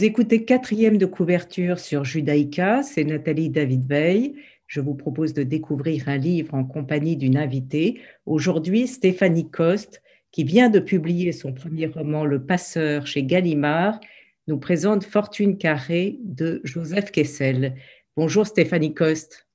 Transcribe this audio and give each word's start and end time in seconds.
Vous 0.00 0.06
écoutez 0.06 0.46
quatrième 0.46 0.96
de 0.96 1.04
couverture 1.04 1.78
sur 1.78 2.06
Judaïka, 2.06 2.82
c'est 2.82 3.04
Nathalie 3.04 3.50
David 3.50 3.86
Veil. 3.86 4.34
Je 4.66 4.80
vous 4.80 4.94
propose 4.94 5.34
de 5.34 5.42
découvrir 5.42 6.08
un 6.08 6.16
livre 6.16 6.54
en 6.54 6.64
compagnie 6.64 7.18
d'une 7.18 7.36
invitée. 7.36 8.00
Aujourd'hui, 8.24 8.86
Stéphanie 8.86 9.50
Coste, 9.50 10.00
qui 10.32 10.44
vient 10.44 10.70
de 10.70 10.78
publier 10.78 11.32
son 11.32 11.52
premier 11.52 11.84
roman 11.84 12.24
Le 12.24 12.42
Passeur 12.42 13.06
chez 13.06 13.24
Gallimard, 13.24 14.00
nous 14.46 14.56
présente 14.56 15.04
Fortune 15.04 15.58
carrée 15.58 16.18
de 16.24 16.62
Joseph 16.64 17.10
Kessel. 17.10 17.74
Bonjour 18.16 18.46
Stéphanie 18.46 18.94
Coste. 18.94 19.48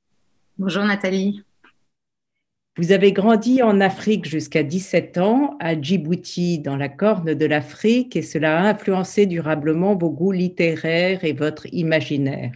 Bonjour 0.59 0.84
Nathalie. 0.84 1.41
Vous 2.77 2.91
avez 2.91 3.13
grandi 3.13 3.63
en 3.63 3.79
Afrique 3.79 4.25
jusqu'à 4.25 4.61
17 4.61 5.17
ans, 5.17 5.55
à 5.61 5.79
Djibouti, 5.79 6.59
dans 6.59 6.75
la 6.75 6.89
corne 6.89 7.34
de 7.34 7.45
l'Afrique, 7.45 8.17
et 8.17 8.21
cela 8.21 8.59
a 8.59 8.70
influencé 8.70 9.27
durablement 9.27 9.95
vos 9.95 10.09
goûts 10.09 10.34
littéraires 10.34 11.23
et 11.23 11.31
votre 11.31 11.73
imaginaire. 11.73 12.51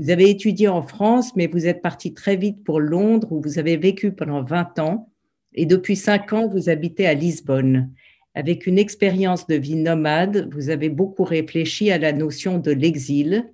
Vous 0.00 0.10
avez 0.10 0.28
étudié 0.28 0.66
en 0.66 0.82
France, 0.82 1.36
mais 1.36 1.46
vous 1.46 1.68
êtes 1.68 1.82
parti 1.82 2.14
très 2.14 2.34
vite 2.34 2.64
pour 2.64 2.80
Londres, 2.80 3.30
où 3.30 3.40
vous 3.40 3.60
avez 3.60 3.76
vécu 3.76 4.10
pendant 4.10 4.42
20 4.42 4.80
ans, 4.80 5.08
et 5.52 5.66
depuis 5.66 5.94
5 5.94 6.32
ans, 6.32 6.48
vous 6.48 6.68
habitez 6.68 7.06
à 7.06 7.14
Lisbonne. 7.14 7.92
Avec 8.34 8.66
une 8.66 8.80
expérience 8.80 9.46
de 9.46 9.54
vie 9.54 9.76
nomade, 9.76 10.52
vous 10.52 10.68
avez 10.68 10.88
beaucoup 10.88 11.22
réfléchi 11.22 11.92
à 11.92 11.98
la 11.98 12.12
notion 12.12 12.58
de 12.58 12.72
l'exil. 12.72 13.48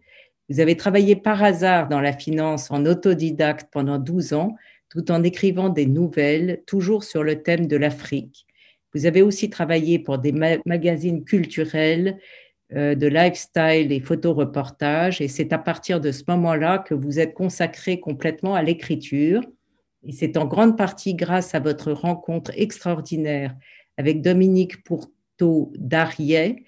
Vous 0.49 0.61
avez 0.61 0.79
travaillé 0.79 1.15
par 1.15 1.43
hasard 1.43 1.91
dans 1.91 2.01
la 2.01 2.15
finance 2.15 2.71
en 2.71 2.87
autodidacte 2.87 3.69
pendant 3.71 3.99
12 3.99 4.33
ans, 4.33 4.57
tout 4.91 5.11
en 5.11 5.23
écrivant 5.23 5.69
des 5.69 5.87
nouvelles, 5.87 6.63
toujours 6.67 7.05
sur 7.05 7.23
le 7.23 7.43
thème 7.43 7.67
de 7.67 7.77
l'Afrique. 7.77 8.47
Vous 8.93 9.07
avez 9.07 9.23
aussi 9.23 9.49
travaillé 9.49 9.99
pour 9.99 10.19
des 10.19 10.33
magazines 10.33 11.25
culturels, 11.25 12.19
euh, 12.73 12.95
de 12.95 13.07
lifestyle 13.07 13.93
et 13.93 14.01
photoreportages, 14.01 15.21
et 15.21 15.29
c'est 15.29 15.53
à 15.53 15.59
partir 15.59 16.01
de 16.01 16.13
ce 16.13 16.25
moment-là 16.29 16.79
que 16.79 16.95
vous 16.95 17.19
êtes 17.19 17.35
consacré 17.35 18.01
complètement 18.01 18.55
à 18.55 18.63
l'écriture. 18.63 19.43
Et 20.07 20.13
c'est 20.13 20.37
en 20.37 20.47
grande 20.47 20.77
partie 20.77 21.15
grâce 21.15 21.55
à 21.55 21.61
votre 21.61 21.93
rencontre 21.93 22.53
extraordinaire 22.57 23.55
avec 23.97 24.23
Dominique 24.23 24.83
Pourteau 24.83 25.73
d'Ariet, 25.77 26.65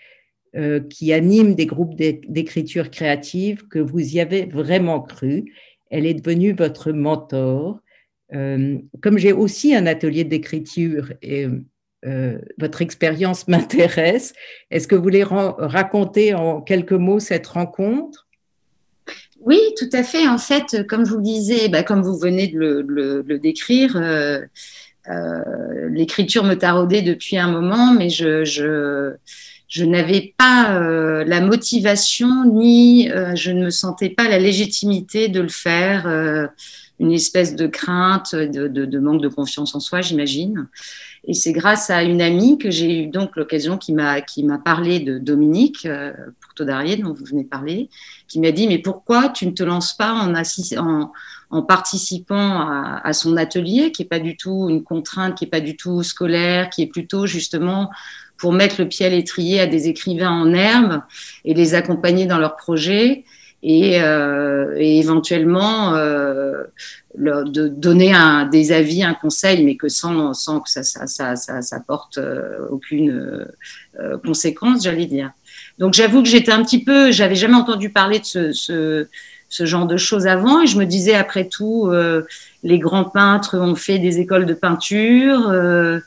euh, 0.54 0.80
qui 0.80 1.12
anime 1.12 1.54
des 1.54 1.66
groupes 1.66 1.94
d'écriture 1.96 2.90
créative, 2.90 3.66
que 3.68 3.78
vous 3.78 4.16
y 4.16 4.20
avez 4.20 4.44
vraiment 4.44 5.00
cru. 5.00 5.52
Elle 5.90 6.04
est 6.04 6.14
devenue 6.14 6.52
votre 6.52 6.92
mentor. 6.92 7.80
Euh, 8.34 8.78
comme 9.02 9.18
j'ai 9.18 9.32
aussi 9.32 9.74
un 9.74 9.86
atelier 9.86 10.24
d'écriture 10.24 11.12
et 11.22 11.46
euh, 12.04 12.38
votre 12.58 12.82
expérience 12.82 13.48
m'intéresse, 13.48 14.32
est-ce 14.70 14.88
que 14.88 14.94
vous 14.94 15.02
voulez 15.02 15.24
raconter 15.24 16.34
en 16.34 16.60
quelques 16.60 16.92
mots 16.92 17.20
cette 17.20 17.46
rencontre? 17.46 18.26
Oui, 19.40 19.58
tout 19.76 19.90
à 19.92 20.04
fait. 20.04 20.28
En 20.28 20.38
fait, 20.38 20.86
comme 20.86 21.04
vous 21.04 21.20
disiez, 21.20 21.68
bah, 21.68 21.82
comme 21.82 22.02
vous 22.02 22.16
venez 22.16 22.46
de 22.46 22.84
le, 22.86 23.38
décrire, 23.38 23.96
euh, 23.96 24.40
l'écriture 25.90 26.44
me 26.44 26.54
taraudait 26.54 27.02
depuis 27.02 27.36
un 27.36 27.50
moment, 27.50 27.92
mais 27.92 28.08
je 28.08 29.16
n'avais 29.80 30.32
pas 30.38 30.78
la 31.24 31.40
motivation 31.40 32.44
ni 32.54 33.08
je 33.34 33.50
ne 33.50 33.64
me 33.64 33.70
sentais 33.70 34.10
pas 34.10 34.28
la 34.28 34.38
légitimité 34.38 35.26
de 35.26 35.40
le 35.40 35.48
faire 35.48 36.06
une 37.02 37.12
espèce 37.12 37.56
de 37.56 37.66
crainte, 37.66 38.34
de, 38.34 38.98
manque 38.98 39.20
de 39.20 39.28
confiance 39.28 39.74
en 39.74 39.80
soi, 39.80 40.00
j'imagine. 40.02 40.68
Et 41.24 41.34
c'est 41.34 41.52
grâce 41.52 41.90
à 41.90 42.04
une 42.04 42.22
amie 42.22 42.58
que 42.58 42.70
j'ai 42.70 43.02
eu 43.02 43.06
donc 43.08 43.36
l'occasion 43.36 43.76
qui 43.76 43.92
m'a 43.92 44.20
qui 44.20 44.44
m'a 44.44 44.58
parlé 44.58 45.00
de 45.00 45.18
Dominique 45.18 45.84
euh, 45.86 46.12
Pourto 46.40 46.64
d'Arié 46.64 46.96
dont 46.96 47.12
vous 47.12 47.24
venez 47.24 47.44
parler, 47.44 47.90
qui 48.28 48.40
m'a 48.40 48.52
dit 48.52 48.66
mais 48.68 48.78
pourquoi 48.78 49.28
tu 49.28 49.46
ne 49.46 49.52
te 49.52 49.62
lances 49.62 49.94
pas 49.96 50.12
en 51.50 51.62
participant 51.62 52.60
à, 52.60 53.00
à, 53.04 53.12
son 53.12 53.36
atelier 53.36 53.92
qui 53.92 54.02
est 54.02 54.06
pas 54.06 54.20
du 54.20 54.36
tout 54.36 54.68
une 54.68 54.82
contrainte, 54.82 55.36
qui 55.36 55.44
est 55.44 55.48
pas 55.48 55.60
du 55.60 55.76
tout 55.76 56.02
scolaire, 56.02 56.70
qui 56.70 56.82
est 56.82 56.88
plutôt 56.88 57.26
justement 57.26 57.90
pour 58.36 58.52
mettre 58.52 58.80
le 58.80 58.88
pied 58.88 59.06
à 59.06 59.08
l'étrier 59.08 59.60
à 59.60 59.66
des 59.66 59.88
écrivains 59.88 60.30
en 60.30 60.52
herbe 60.52 61.02
et 61.44 61.54
les 61.54 61.74
accompagner 61.74 62.26
dans 62.26 62.38
leurs 62.38 62.56
projets 62.56 63.24
et, 63.62 64.00
euh, 64.02 64.74
et 64.76 64.98
éventuellement 64.98 65.94
euh, 65.94 66.64
de 67.14 67.68
donner 67.68 68.12
un, 68.12 68.46
des 68.46 68.72
avis, 68.72 69.04
un 69.04 69.14
conseil, 69.14 69.64
mais 69.64 69.76
que 69.76 69.88
sans, 69.88 70.34
sans 70.34 70.60
que 70.60 70.70
ça, 70.70 70.82
ça, 70.82 71.06
ça, 71.06 71.36
ça, 71.36 71.62
ça 71.62 71.80
porte 71.80 72.18
euh, 72.18 72.66
aucune 72.70 73.46
conséquence, 74.24 74.84
j'allais 74.84 75.06
dire. 75.06 75.32
Donc 75.78 75.94
j'avoue 75.94 76.22
que 76.22 76.28
j'étais 76.28 76.52
un 76.52 76.62
petit 76.62 76.82
peu, 76.82 77.10
j'avais 77.10 77.34
jamais 77.34 77.54
entendu 77.54 77.90
parler 77.90 78.18
de 78.20 78.24
ce, 78.24 78.52
ce, 78.52 79.06
ce, 79.48 79.66
genre 79.66 79.86
de 79.86 79.96
choses 79.96 80.26
avant, 80.26 80.60
et 80.62 80.66
je 80.66 80.78
me 80.78 80.84
disais 80.84 81.14
après 81.14 81.48
tout, 81.48 81.88
euh, 81.88 82.22
les 82.62 82.78
grands 82.78 83.04
peintres 83.04 83.58
ont 83.58 83.74
fait 83.74 83.98
des 83.98 84.20
écoles 84.20 84.46
de 84.46 84.54
peinture. 84.54 85.48
Euh, 85.50 86.00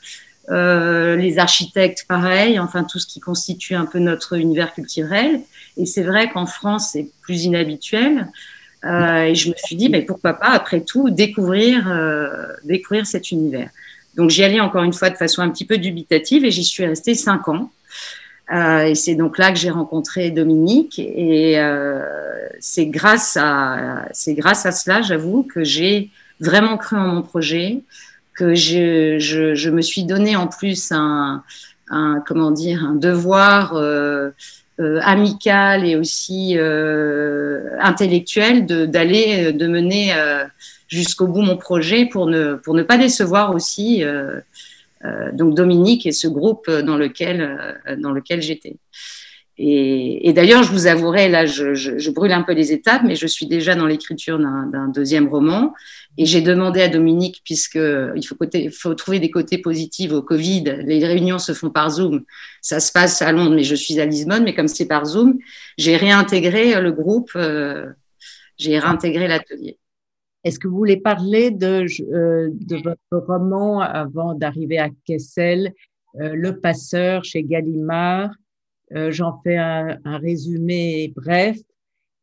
euh, 0.48 1.16
les 1.16 1.38
architectes, 1.38 2.04
pareil, 2.08 2.60
enfin 2.60 2.84
tout 2.84 2.98
ce 3.00 3.06
qui 3.06 3.18
constitue 3.18 3.74
un 3.74 3.86
peu 3.86 3.98
notre 3.98 4.38
univers 4.38 4.72
culturel. 4.74 5.40
Et 5.76 5.86
c'est 5.86 6.02
vrai 6.02 6.30
qu'en 6.30 6.46
France, 6.46 6.90
c'est 6.92 7.08
plus 7.22 7.44
inhabituel. 7.44 8.28
Euh, 8.84 9.24
et 9.24 9.34
je 9.34 9.48
me 9.48 9.54
suis 9.56 9.74
dit, 9.74 9.88
mais 9.88 10.02
pourquoi 10.02 10.34
pas, 10.34 10.50
après 10.50 10.82
tout, 10.82 11.10
découvrir, 11.10 11.90
euh, 11.90 12.46
découvrir 12.64 13.06
cet 13.06 13.32
univers. 13.32 13.70
Donc 14.16 14.30
j'y 14.30 14.44
allais 14.44 14.60
encore 14.60 14.84
une 14.84 14.92
fois 14.92 15.10
de 15.10 15.16
façon 15.16 15.42
un 15.42 15.50
petit 15.50 15.64
peu 15.64 15.78
dubitative 15.78 16.44
et 16.44 16.50
j'y 16.50 16.64
suis 16.64 16.86
restée 16.86 17.14
cinq 17.14 17.48
ans. 17.48 17.70
Et 18.52 18.94
c'est 18.94 19.16
donc 19.16 19.38
là 19.38 19.50
que 19.50 19.58
j'ai 19.58 19.70
rencontré 19.70 20.30
Dominique 20.30 21.00
et 21.00 21.60
c'est 22.60 22.86
grâce 22.86 23.36
c'est 24.12 24.34
grâce 24.34 24.64
à 24.64 24.72
cela, 24.72 25.02
j'avoue, 25.02 25.42
que 25.42 25.64
j'ai 25.64 26.10
vraiment 26.40 26.76
cru 26.76 26.96
en 26.96 27.08
mon 27.08 27.22
projet, 27.22 27.80
que 28.36 28.54
je, 28.54 29.18
je, 29.18 29.54
je, 29.54 29.70
me 29.70 29.82
suis 29.82 30.04
donné 30.04 30.36
en 30.36 30.46
plus 30.46 30.92
un, 30.92 31.42
un 31.88 32.22
comment 32.26 32.50
dire 32.50 32.84
un 32.84 32.94
devoir 32.94 33.74
euh, 33.74 34.30
euh, 34.78 35.00
amical 35.02 35.86
et 35.86 35.96
aussi 35.96 36.58
euh, 36.58 37.70
intellectuel 37.80 38.66
d'aller 38.66 39.52
de, 39.52 39.66
mener 39.66 40.12
euh, 40.14 40.44
jusqu'au 40.88 41.26
bout 41.26 41.40
mon 41.40 41.56
projet 41.56 42.04
pour 42.04 42.26
ne 42.26 42.54
pour 42.54 42.74
ne 42.74 42.82
pas 42.82 42.98
décevoir 42.98 43.54
aussi 43.54 44.04
euh, 44.04 44.40
donc 45.32 45.54
Dominique 45.54 46.04
et 46.06 46.12
ce 46.12 46.28
groupe 46.28 46.70
dans 46.70 46.96
lequel 46.96 47.80
dans 47.98 48.12
lequel 48.12 48.42
j'étais. 48.42 48.76
Et, 49.58 50.28
et 50.28 50.32
d'ailleurs, 50.34 50.62
je 50.62 50.70
vous 50.70 50.86
avouerai, 50.86 51.30
là, 51.30 51.46
je, 51.46 51.72
je, 51.72 51.96
je, 51.96 52.10
brûle 52.10 52.32
un 52.32 52.42
peu 52.42 52.52
les 52.52 52.72
étapes, 52.72 53.02
mais 53.04 53.14
je 53.14 53.26
suis 53.26 53.46
déjà 53.46 53.74
dans 53.74 53.86
l'écriture 53.86 54.38
d'un 54.38 54.88
deuxième 54.88 55.28
roman. 55.28 55.72
Et 56.18 56.26
j'ai 56.26 56.42
demandé 56.42 56.82
à 56.82 56.88
Dominique, 56.88 57.40
puisque 57.42 57.78
il 58.16 58.22
faut, 58.26 58.34
côté, 58.34 58.70
faut 58.70 58.94
trouver 58.94 59.18
des 59.18 59.30
côtés 59.30 59.58
positifs 59.58 60.12
au 60.12 60.22
Covid, 60.22 60.64
les 60.84 61.04
réunions 61.06 61.38
se 61.38 61.52
font 61.52 61.70
par 61.70 61.90
Zoom. 61.90 62.24
Ça 62.60 62.80
se 62.80 62.92
passe 62.92 63.22
à 63.22 63.32
Londres, 63.32 63.54
mais 63.54 63.64
je 63.64 63.74
suis 63.74 63.98
à 63.98 64.04
Lisbonne, 64.04 64.44
mais 64.44 64.54
comme 64.54 64.68
c'est 64.68 64.86
par 64.86 65.06
Zoom, 65.06 65.38
j'ai 65.78 65.96
réintégré 65.96 66.78
le 66.80 66.92
groupe, 66.92 67.30
euh, 67.36 67.86
j'ai 68.58 68.78
réintégré 68.78 69.26
l'atelier. 69.26 69.78
Est-ce 70.44 70.58
que 70.58 70.68
vous 70.68 70.76
voulez 70.76 70.98
parler 70.98 71.50
de, 71.50 71.86
euh, 72.12 72.50
de 72.52 72.76
votre 72.76 73.26
roman 73.26 73.80
avant 73.80 74.34
d'arriver 74.34 74.78
à 74.78 74.90
Kessel, 75.06 75.72
euh, 76.20 76.34
Le 76.34 76.60
Passeur 76.60 77.24
chez 77.24 77.42
Gallimard 77.42 78.30
euh, 78.94 79.10
j'en 79.10 79.40
fais 79.42 79.56
un, 79.56 79.98
résumé 80.04 81.12
bref. 81.14 81.58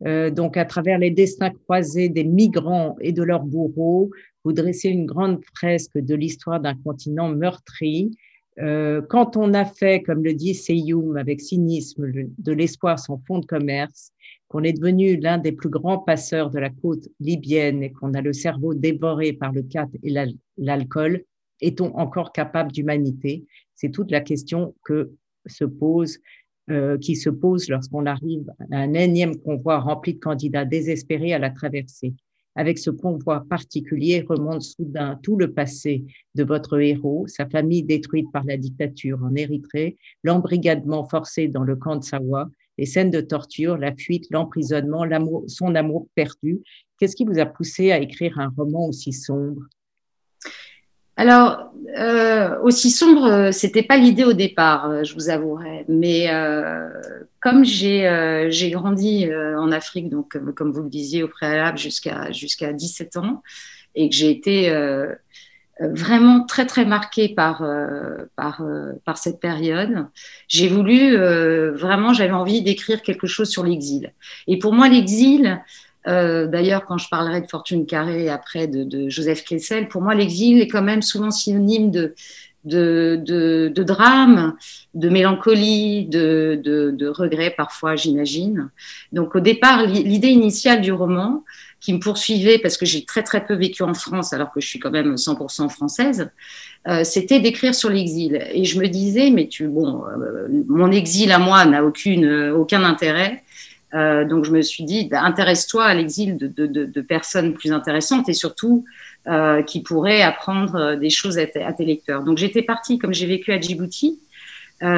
Euh, 0.05 0.29
donc, 0.29 0.57
à 0.57 0.65
travers 0.65 0.97
les 0.97 1.11
destins 1.11 1.51
croisés 1.51 2.09
des 2.09 2.23
migrants 2.23 2.95
et 2.99 3.11
de 3.11 3.23
leurs 3.23 3.43
bourreaux, 3.43 4.09
vous 4.43 4.53
dressez 4.53 4.89
une 4.89 5.05
grande 5.05 5.41
fresque 5.55 5.97
de 5.97 6.15
l'histoire 6.15 6.59
d'un 6.59 6.75
continent 6.75 7.29
meurtri. 7.29 8.11
Euh, 8.59 9.01
quand 9.01 9.37
on 9.37 9.53
a 9.53 9.65
fait, 9.65 10.01
comme 10.03 10.23
le 10.23 10.33
dit 10.33 10.53
Seyoum 10.53 11.17
avec 11.17 11.41
cynisme, 11.41 12.11
de 12.37 12.51
l'espoir 12.51 12.99
son 12.99 13.17
fond 13.25 13.39
de 13.39 13.45
commerce, 13.45 14.11
qu'on 14.47 14.63
est 14.63 14.73
devenu 14.73 15.17
l'un 15.17 15.37
des 15.37 15.53
plus 15.53 15.69
grands 15.69 15.97
passeurs 15.97 16.51
de 16.51 16.59
la 16.59 16.69
côte 16.69 17.07
libyenne 17.19 17.81
et 17.81 17.91
qu'on 17.91 18.13
a 18.13 18.21
le 18.21 18.33
cerveau 18.33 18.73
dévoré 18.75 19.33
par 19.33 19.51
le 19.51 19.63
cat 19.63 19.87
et 20.03 20.13
l'alcool, 20.57 21.23
est-on 21.61 21.95
encore 21.95 22.31
capable 22.31 22.71
d'humanité? 22.71 23.45
C'est 23.73 23.89
toute 23.89 24.11
la 24.11 24.21
question 24.21 24.75
que 24.85 25.11
se 25.47 25.65
pose 25.65 26.19
euh, 26.69 26.97
qui 26.97 27.15
se 27.15 27.29
pose 27.29 27.67
lorsqu'on 27.69 28.05
arrive 28.05 28.49
à 28.71 28.77
un 28.77 28.93
énième 28.93 29.35
convoi 29.37 29.79
rempli 29.79 30.13
de 30.13 30.19
candidats 30.19 30.65
désespérés 30.65 31.33
à 31.33 31.39
la 31.39 31.49
traversée. 31.49 32.13
Avec 32.55 32.77
ce 32.77 32.91
convoi 32.91 33.45
particulier 33.49 34.23
remonte 34.27 34.61
soudain 34.61 35.19
tout 35.23 35.35
le 35.35 35.51
passé 35.51 36.03
de 36.35 36.43
votre 36.43 36.79
héros, 36.79 37.25
sa 37.27 37.47
famille 37.49 37.83
détruite 37.83 38.31
par 38.31 38.43
la 38.43 38.57
dictature 38.57 39.19
en 39.23 39.35
Érythrée, 39.35 39.97
l'embrigadement 40.23 41.03
forcé 41.03 41.47
dans 41.47 41.63
le 41.63 41.75
camp 41.75 41.95
de 41.95 42.03
Sawa, 42.03 42.49
les 42.77 42.85
scènes 42.85 43.11
de 43.11 43.21
torture, 43.21 43.77
la 43.77 43.95
fuite, 43.95 44.27
l'emprisonnement, 44.29 45.05
son 45.47 45.75
amour 45.75 46.07
perdu. 46.15 46.61
Qu'est-ce 46.99 47.15
qui 47.15 47.25
vous 47.25 47.39
a 47.39 47.45
poussé 47.45 47.91
à 47.91 47.99
écrire 47.99 48.39
un 48.39 48.53
roman 48.55 48.87
aussi 48.87 49.13
sombre? 49.13 49.63
Alors, 51.15 51.71
euh, 51.97 52.59
aussi 52.61 52.89
sombre, 52.89 53.25
euh, 53.25 53.51
c'était 53.51 53.83
pas 53.83 53.97
l'idée 53.97 54.23
au 54.23 54.33
départ, 54.33 54.89
euh, 54.89 55.03
je 55.03 55.13
vous 55.13 55.29
avouerai. 55.29 55.85
Mais 55.87 56.27
comme 57.39 57.65
j'ai 57.65 58.47
j'ai 58.49 58.71
grandi 58.71 59.29
en 59.57 59.71
Afrique, 59.71 60.09
donc 60.09 60.37
comme 60.55 60.71
vous 60.71 60.83
le 60.83 60.89
disiez 60.89 61.23
au 61.23 61.27
préalable, 61.27 61.77
jusqu'à 61.77 62.31
jusqu'à 62.31 62.73
17 62.73 63.17
ans, 63.17 63.43
et 63.95 64.09
que 64.09 64.15
j'ai 64.15 64.31
été 64.31 64.73
vraiment 65.79 66.45
très 66.45 66.65
très 66.65 66.85
marquée 66.85 67.29
par 67.29 67.63
par 68.37 68.63
par 69.03 69.17
cette 69.17 69.39
période, 69.41 70.07
j'ai 70.47 70.69
voulu 70.69 71.17
vraiment, 71.17 72.13
j'avais 72.13 72.31
envie 72.31 72.61
d'écrire 72.61 73.01
quelque 73.01 73.27
chose 73.27 73.49
sur 73.49 73.63
l'exil. 73.63 74.13
Et 74.47 74.57
pour 74.57 74.73
moi, 74.73 74.87
l'exil, 74.87 75.61
euh, 76.07 76.47
d'ailleurs, 76.47 76.85
quand 76.85 76.97
je 76.97 77.07
parlerai 77.09 77.41
de 77.41 77.47
Fortune 77.47 77.85
carrée 77.85 78.29
après 78.29 78.67
de, 78.67 79.09
Joseph 79.09 79.43
Kessel, 79.43 79.87
pour 79.87 80.01
moi, 80.01 80.15
l'exil 80.15 80.61
est 80.61 80.67
quand 80.67 80.81
même 80.81 81.01
souvent 81.01 81.31
synonyme 81.31 81.91
de, 81.91 82.13
de, 82.65 83.83
drame, 83.83 84.55
de 84.93 85.09
mélancolie, 85.09 86.05
de, 86.05 86.59
de 86.63 87.07
regret 87.07 87.53
parfois, 87.55 87.95
j'imagine. 87.95 88.69
Donc 89.11 89.35
au 89.35 89.39
départ, 89.39 89.85
l'idée 89.85 90.29
initiale 90.29 90.81
du 90.81 90.91
roman, 90.91 91.43
qui 91.83 91.91
me 91.91 91.99
poursuivait 91.99 92.59
parce 92.59 92.77
que 92.77 92.85
j'ai 92.85 93.03
très 93.03 93.23
très 93.23 93.45
peu 93.45 93.55
vécu 93.55 93.83
en 93.83 93.93
France 93.93 94.31
alors 94.31 94.53
que 94.53 94.61
je 94.61 94.67
suis 94.67 94.79
quand 94.79 94.89
même 94.89 95.15
100% 95.15 95.67
française, 95.69 96.29
euh, 96.87 97.03
c'était 97.03 97.41
d'écrire 97.41 97.75
sur 97.75 97.89
l'exil. 97.89 98.41
Et 98.53 98.63
je 98.63 98.79
me 98.79 98.87
disais, 98.87 99.31
mais 99.31 99.47
tu, 99.47 99.67
bon, 99.67 100.05
euh, 100.05 100.47
mon 100.69 100.91
exil 100.91 101.33
à 101.33 101.39
moi 101.39 101.65
n'a 101.65 101.83
aucune, 101.83 102.51
aucun 102.51 102.85
intérêt. 102.85 103.42
Euh, 103.93 104.25
donc 104.25 104.45
je 104.45 104.51
me 104.51 104.61
suis 104.61 104.83
dit, 104.83 105.05
bah, 105.05 105.21
intéresse-toi 105.21 105.83
à 105.83 105.93
l'exil 105.93 106.37
de, 106.37 107.01
personnes 107.01 107.53
plus 107.53 107.71
intéressantes 107.71 108.27
et 108.27 108.33
surtout 108.33 108.85
euh, 109.27 109.61
qui 109.61 109.81
pourraient 109.81 110.21
apprendre 110.21 110.75
euh, 110.75 110.95
des 110.95 111.09
choses 111.09 111.37
à, 111.37 111.45
tes 111.45 111.85
lecteurs. 111.85 112.23
Donc 112.23 112.37
j'étais 112.37 112.63
partie, 112.63 112.97
comme 112.97 113.13
j'ai 113.13 113.27
vécu 113.27 113.51
à 113.51 113.59
Djibouti, 113.59 114.19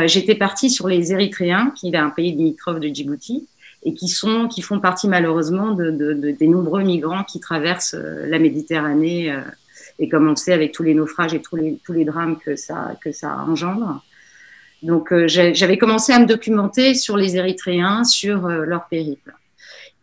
j'étais 0.06 0.33
partie 0.33 0.71
sur 0.71 0.88
les 0.88 1.12
Érythréens, 1.12 1.71
qui 1.75 1.89
est 1.89 1.95
un 1.95 2.09
pays 2.09 2.31
limitrophe 2.31 2.80
de 2.80 2.88
Djibouti, 2.88 3.47
et 3.83 3.94
qui, 3.94 4.07
sont, 4.07 4.47
qui 4.47 4.63
font 4.63 4.80
partie 4.80 5.07
malheureusement 5.07 5.74
de, 5.74 5.91
des 6.31 6.48
nombreux 6.48 6.81
migrants 6.81 7.24
qui 7.24 7.39
traversent 7.39 7.94
la 7.94 8.39
Méditerranée, 8.39 9.31
et 10.00 10.09
comme 10.09 10.25
on 10.25 10.31
le 10.31 10.36
sait, 10.38 10.53
avec 10.53 10.71
tous 10.71 10.81
les 10.81 10.95
naufrages 10.95 11.36
et 11.36 11.39
tous 11.39 11.56
les, 11.56 11.80
tous 11.86 11.94
les 11.94 12.03
drames 12.03 12.39
que 12.44 12.56
ça, 12.56 12.95
que 13.00 13.12
ça 13.12 13.38
engendre. 13.48 14.03
Donc, 14.86 15.12
euh, 15.12 15.28
j'avais 15.28 15.78
commencé 15.80 16.14
à 16.14 16.20
me 16.20 16.28
documenter 16.28 16.94
sur 16.94 17.18
les 17.18 17.38
Érythréens, 17.38 18.04
sur 18.04 18.46
euh, 18.46 18.66
leur 18.66 18.88
périple. 18.88 19.34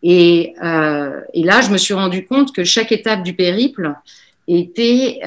Et, 0.01 0.53
euh, 0.61 1.21
et, 1.33 1.43
là, 1.43 1.61
je 1.61 1.69
me 1.71 1.77
suis 1.77 1.93
rendu 1.93 2.25
compte 2.25 2.53
que 2.53 2.65
chaque 2.65 2.91
étape 2.91 3.23
du 3.23 3.33
périple 3.33 3.93
était 4.49 5.21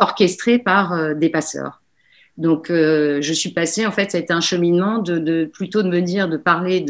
orchestrée 0.00 0.58
par 0.58 1.14
des 1.14 1.28
passeurs. 1.28 1.80
Donc, 2.36 2.66
je 2.70 3.32
suis 3.32 3.50
passée, 3.50 3.86
en 3.86 3.92
fait, 3.92 4.10
ça 4.10 4.18
a 4.18 4.20
été 4.20 4.32
un 4.32 4.40
cheminement 4.40 4.98
de, 4.98 5.44
plutôt 5.44 5.84
de 5.84 5.88
me 5.88 6.00
dire, 6.00 6.28
de 6.28 6.36
parler 6.36 6.80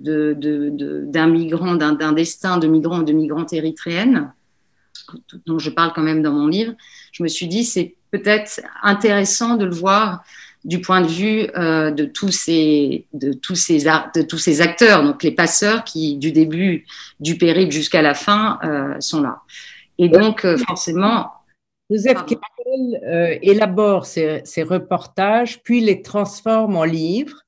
d'un 0.00 1.26
migrant, 1.28 1.76
d'un 1.76 2.12
destin 2.12 2.58
de 2.58 2.66
migrants 2.66 2.98
ou 2.98 3.04
de 3.04 3.12
migrantes 3.12 3.52
érythréennes, 3.52 4.32
dont 5.46 5.60
je 5.60 5.70
parle 5.70 5.92
quand 5.94 6.02
même 6.02 6.22
dans 6.22 6.32
mon 6.32 6.48
livre. 6.48 6.72
Je 7.12 7.22
me 7.22 7.28
suis 7.28 7.46
dit, 7.46 7.62
c'est 7.62 7.94
peut-être 8.14 8.60
intéressant 8.82 9.56
de 9.56 9.64
le 9.64 9.74
voir 9.74 10.24
du 10.64 10.80
point 10.80 11.00
de 11.00 11.08
vue 11.08 11.48
euh, 11.56 11.90
de 11.90 12.04
tous 12.04 12.30
ces 12.30 13.06
de 13.12 13.32
tous 13.32 13.56
ces 13.56 13.84
de 13.84 14.22
tous 14.22 14.38
ces 14.38 14.60
acteurs. 14.60 15.02
Donc 15.02 15.24
les 15.24 15.32
passeurs 15.32 15.82
qui 15.82 16.16
du 16.16 16.30
début 16.30 16.86
du 17.18 17.36
périple 17.36 17.72
jusqu'à 17.72 18.02
la 18.02 18.14
fin 18.14 18.60
euh, 18.62 18.94
sont 19.00 19.20
là. 19.20 19.42
Et 19.98 20.08
donc 20.08 20.44
euh, 20.44 20.56
forcément 20.56 21.32
Joseph 21.90 22.24
Kessel 22.24 23.40
élabore 23.42 24.06
ces, 24.06 24.40
ces, 24.44 24.62
reportages 24.62 25.60
puis 25.62 25.80
les 25.80 26.00
transforme 26.02 26.76
en 26.76 26.84
livres. 26.84 27.40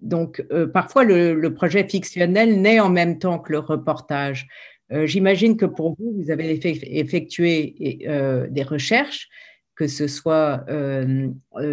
Donc 0.00 0.44
parfois 0.72 1.04
le, 1.04 1.34
le, 1.34 1.54
projet 1.54 1.88
fictionnel 1.88 2.60
naît 2.60 2.80
en 2.80 2.90
même 2.90 3.18
temps 3.18 3.38
que 3.38 3.50
le 3.52 3.60
reportage 3.60 4.46
euh, 4.92 5.06
j'imagine 5.06 5.56
que 5.56 5.66
pour 5.66 5.96
vous, 5.98 6.12
vous 6.16 6.30
avez 6.30 6.60
effectué 6.98 8.02
euh, 8.06 8.46
des 8.50 8.62
recherches, 8.62 9.28
que 9.76 9.88
ce 9.88 10.06
soit 10.06 10.64
euh, 10.68 11.28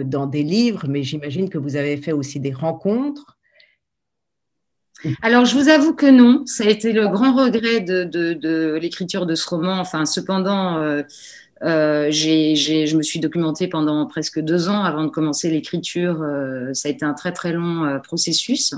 dans 0.05 0.25
des 0.25 0.43
livres, 0.43 0.87
mais 0.87 1.03
j'imagine 1.03 1.49
que 1.49 1.57
vous 1.57 1.75
avez 1.75 1.97
fait 1.97 2.13
aussi 2.13 2.39
des 2.39 2.53
rencontres. 2.53 3.37
Alors, 5.23 5.45
je 5.45 5.55
vous 5.55 5.67
avoue 5.67 5.93
que 5.93 6.05
non. 6.05 6.45
Ça 6.45 6.63
a 6.63 6.69
été 6.69 6.93
le 6.93 7.07
grand 7.07 7.35
regret 7.35 7.81
de, 7.81 8.77
l'écriture 8.79 9.25
de 9.25 9.33
ce 9.35 9.49
roman. 9.49 9.79
Enfin, 9.79 10.05
cependant, 10.05 10.79
je 11.61 12.95
me 12.95 13.01
suis 13.01 13.19
documentée 13.19 13.67
pendant 13.67 14.05
presque 14.05 14.39
deux 14.39 14.69
ans 14.69 14.83
avant 14.83 15.03
de 15.03 15.09
commencer 15.09 15.49
l'écriture. 15.49 16.23
ça 16.73 16.87
a 16.87 16.91
été 16.91 17.03
un 17.03 17.13
très, 17.13 17.31
très 17.31 17.51
long 17.51 17.99
processus. 18.03 18.75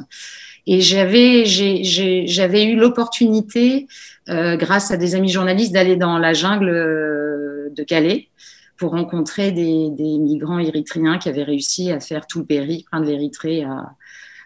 Et 0.66 0.82
j'avais, 0.82 1.46
j'avais 1.46 2.64
eu 2.66 2.76
l'opportunité, 2.76 3.88
euh, 4.30 4.56
grâce 4.56 4.92
à 4.92 4.98
des 4.98 5.16
amis 5.16 5.30
journalistes, 5.30 5.74
d'aller 5.74 5.98
dans 5.98 6.18
la 6.18 6.34
jungle 6.34 6.70
euh, 6.70 7.70
de 7.76 7.84
Calais 7.84 8.30
pour 8.78 8.92
rencontrer 8.92 9.52
des, 9.52 9.90
migrants 10.20 10.60
érythréens 10.60 11.18
qui 11.18 11.30
avaient 11.30 11.44
réussi 11.44 11.92
à 11.92 12.00
faire 12.00 12.28
tout 12.28 12.40
le 12.40 12.46
périple 12.46 12.90
de 12.94 13.06
l'Érythrée 13.06 13.64
à, 13.64 13.96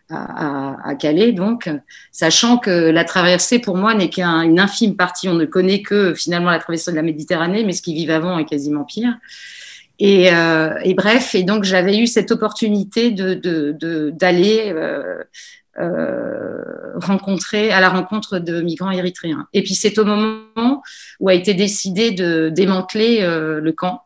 à, 0.10 0.96
Calais. 0.96 1.32
Donc, 1.32 1.70
sachant 2.12 2.58
que 2.58 2.70
la 2.90 3.04
traversée, 3.04 3.60
pour 3.60 3.78
moi, 3.78 3.94
n'est 3.94 4.10
qu'une 4.10 4.60
infime 4.60 4.96
partie. 4.96 5.30
On 5.30 5.34
ne 5.34 5.46
connaît 5.46 5.82
que 5.82 6.14
finalement 6.14 6.50
la 6.50 6.60
traversée 6.60 6.92
de 6.92 6.96
la 6.96 7.04
Méditerranée, 7.04 7.64
mais 7.64 7.74
ce 7.74 7.82
qui 7.82 7.94
vivent 7.94 8.12
avant 8.12 8.38
est 8.38 8.46
quasiment 8.46 8.84
pire. 8.84 9.18
Et, 10.00 10.32
euh, 10.32 10.76
bref, 10.96 11.34
et 11.34 11.44
donc 11.44 11.64
j'avais 11.64 11.98
eu 11.98 12.06
cette 12.06 12.32
opportunité 12.32 13.12
de 13.12 13.34
d'aller 14.12 14.70
de, 14.70 14.78
euh, 14.78 15.24
euh, 15.80 16.64
rencontrer 16.96 17.72
à 17.72 17.80
la 17.80 17.90
rencontre 17.90 18.40
de 18.40 18.62
migrants 18.62 18.90
érythréens. 18.90 19.48
Et 19.54 19.62
puis 19.62 19.76
c'est 19.76 20.00
au 20.00 20.06
moment 20.06 20.82
où 21.20 21.30
a 21.30 21.36
été 21.36 21.54
décidé 21.54 22.10
de 22.10 22.50
démanteler 22.50 23.20
euh, 23.22 23.60
le 23.62 23.72
camp. 23.74 24.02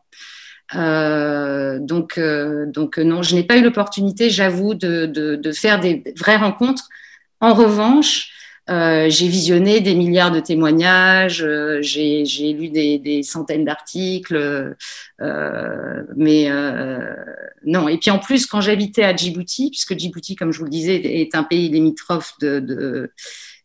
Euh, 0.74 1.78
donc, 1.80 2.18
non, 2.18 3.22
je 3.22 3.34
n'ai 3.34 3.42
pas 3.42 3.56
eu 3.56 3.62
l'opportunité, 3.62 4.28
j'avoue, 4.28 4.74
de, 4.74 5.52
faire 5.54 5.80
des 5.80 6.04
vraies 6.18 6.36
rencontres. 6.36 6.88
En 7.40 7.54
revanche, 7.54 8.30
euh, 8.70 9.10
j'ai 9.10 9.26
visionné 9.26 9.80
des 9.80 9.94
milliards 9.94 10.30
de 10.30 10.40
témoignages, 10.40 11.42
euh, 11.42 11.80
j'ai 11.82 12.52
lu 12.52 12.68
des, 12.68 12.98
des 12.98 13.22
centaines 13.22 13.64
d'articles, 13.64 14.76
euh, 15.20 16.02
mais 16.16 16.50
euh, 16.50 17.14
non. 17.64 17.88
Et 17.88 17.98
puis 17.98 18.10
en 18.10 18.18
plus, 18.18 18.46
quand 18.46 18.60
j'habitais 18.60 19.02
à 19.02 19.16
Djibouti, 19.16 19.70
puisque 19.70 19.98
Djibouti, 19.98 20.36
comme 20.36 20.52
je 20.52 20.58
vous 20.58 20.64
le 20.64 20.70
disais, 20.70 20.96
est 20.96 21.34
un 21.34 21.42
pays 21.42 21.68
limitrophe 21.68 22.34
de, 22.40 22.60
de, 22.60 23.10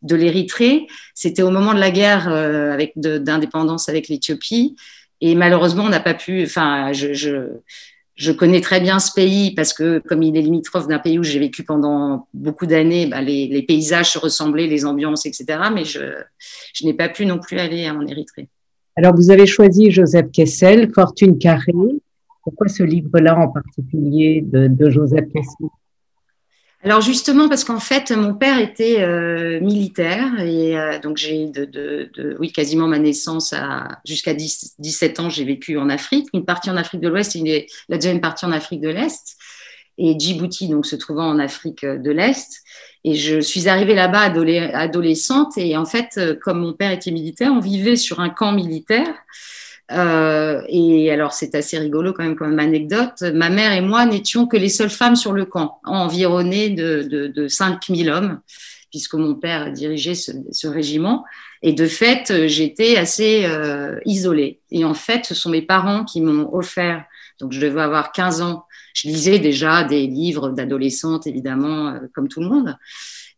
de 0.01 0.15
l'Érythrée, 0.15 0.87
c'était 1.13 1.43
au 1.43 1.51
moment 1.51 1.73
de 1.73 1.79
la 1.79 1.91
guerre 1.91 2.27
avec 2.27 2.93
d'indépendance 2.95 3.89
avec 3.89 4.07
l'Éthiopie. 4.07 4.75
Et 5.21 5.35
malheureusement, 5.35 5.83
on 5.85 5.89
n'a 5.89 5.99
pas 5.99 6.13
pu. 6.13 6.43
Enfin, 6.43 6.91
je, 6.93 7.13
je 7.13 7.49
je 8.17 8.31
connais 8.31 8.61
très 8.61 8.81
bien 8.81 8.97
ce 8.99 9.11
pays 9.13 9.53
parce 9.53 9.73
que 9.73 9.99
comme 9.99 10.23
il 10.23 10.35
est 10.35 10.41
limitrophe 10.41 10.87
d'un 10.87 10.97
pays 10.97 11.19
où 11.19 11.23
j'ai 11.23 11.39
vécu 11.39 11.63
pendant 11.63 12.27
beaucoup 12.33 12.65
d'années, 12.65 13.05
bah, 13.05 13.21
les, 13.21 13.63
paysages 13.67 14.11
se 14.13 14.19
ressemblaient, 14.19 14.65
les 14.67 14.85
ambiances, 14.85 15.27
etc. 15.27 15.45
Mais 15.73 15.85
je, 15.85 15.99
n'ai 16.83 16.95
pas 16.95 17.09
pu 17.09 17.27
non 17.27 17.37
plus 17.37 17.59
aller 17.59 17.89
en 17.89 18.05
Érythrée. 18.05 18.49
Alors, 18.95 19.15
vous 19.15 19.29
avez 19.29 19.45
choisi 19.45 19.91
Joseph 19.91 20.31
Kessel, 20.31 20.91
Fortune 20.93 21.37
carrée. 21.37 21.73
Pourquoi 22.43 22.67
ce 22.67 22.81
livre-là 22.81 23.37
en 23.37 23.49
particulier 23.49 24.43
de 24.43 24.89
Joseph 24.89 25.25
Kessel? 25.31 25.67
Alors 26.87 27.01
justement 27.01 27.49
parce 27.49 27.65
qu'en 27.65 27.81
fait 27.81 28.11
mon 28.11 28.33
père 28.33 28.59
était 28.59 29.01
euh, 29.01 29.59
militaire 29.59 30.39
et 30.39 30.79
euh, 30.79 30.99
donc 30.99 31.17
j'ai 31.17 31.47
de, 31.47 31.65
de, 31.65 32.37
oui 32.39 32.53
quasiment 32.53 32.87
ma 32.87 32.97
naissance 32.97 33.51
à 33.51 33.99
jusqu'à 34.05 34.33
17 34.33 35.19
ans 35.19 35.29
j'ai 35.29 35.43
vécu 35.43 35.77
en 35.77 35.89
Afrique. 35.89 36.29
Une 36.33 36.45
partie 36.45 36.69
en 36.69 36.77
Afrique 36.77 37.01
de 37.01 37.09
l'Ouest 37.09 37.35
et 37.35 37.67
la 37.89 37.97
deuxième 37.97 38.21
partie 38.21 38.45
en 38.45 38.53
Afrique 38.53 38.79
de 38.79 38.87
l'Est. 38.87 39.35
Et 39.97 40.17
Djibouti 40.17 40.69
donc 40.69 40.85
se 40.85 40.95
trouvant 40.95 41.27
en 41.27 41.39
Afrique 41.39 41.83
de 41.83 42.09
l'Est. 42.09 42.63
Et 43.03 43.15
je 43.15 43.41
suis 43.41 43.67
arrivée 43.67 43.93
là-bas 43.93 44.31
adolescente 44.73 45.57
et 45.57 45.75
en 45.75 45.85
fait 45.85 46.11
euh, 46.17 46.35
comme 46.41 46.61
mon 46.61 46.71
père 46.71 46.91
était 46.91 47.11
militaire 47.11 47.51
on 47.51 47.59
vivait 47.59 47.97
sur 47.97 48.21
un 48.21 48.29
camp 48.29 48.53
militaire 48.53 49.13
euh, 49.91 50.61
et 50.67 51.11
alors, 51.11 51.33
c'est 51.33 51.55
assez 51.55 51.77
rigolo 51.77 52.13
quand 52.13 52.23
même 52.23 52.35
comme 52.35 52.59
anecdote. 52.59 53.21
Ma 53.33 53.49
mère 53.49 53.71
et 53.71 53.81
moi 53.81 54.05
n'étions 54.05 54.45
que 54.45 54.57
les 54.57 54.69
seules 54.69 54.89
femmes 54.89 55.15
sur 55.15 55.31
le 55.31 55.45
camp, 55.45 55.79
environnées 55.85 56.69
de, 56.69 57.03
de, 57.03 57.27
de 57.27 57.47
5000 57.47 58.09
hommes, 58.09 58.41
puisque 58.89 59.13
mon 59.13 59.35
père 59.35 59.71
dirigeait 59.71 60.15
ce, 60.15 60.31
ce 60.51 60.67
régiment. 60.67 61.23
Et 61.63 61.73
de 61.73 61.87
fait, 61.87 62.47
j'étais 62.47 62.97
assez 62.97 63.45
euh, 63.45 63.99
isolée. 64.05 64.59
Et 64.71 64.85
en 64.85 64.93
fait, 64.93 65.25
ce 65.25 65.35
sont 65.35 65.49
mes 65.49 65.61
parents 65.61 66.03
qui 66.03 66.21
m'ont 66.21 66.53
offert, 66.53 67.03
donc 67.39 67.51
je 67.51 67.59
devais 67.59 67.81
avoir 67.81 68.11
15 68.11 68.41
ans, 68.41 68.65
je 68.93 69.07
lisais 69.07 69.39
déjà 69.39 69.83
des 69.83 70.07
livres 70.07 70.49
d'adolescente, 70.49 71.27
évidemment, 71.27 71.89
euh, 71.89 71.99
comme 72.13 72.27
tout 72.27 72.41
le 72.41 72.47
monde. 72.47 72.75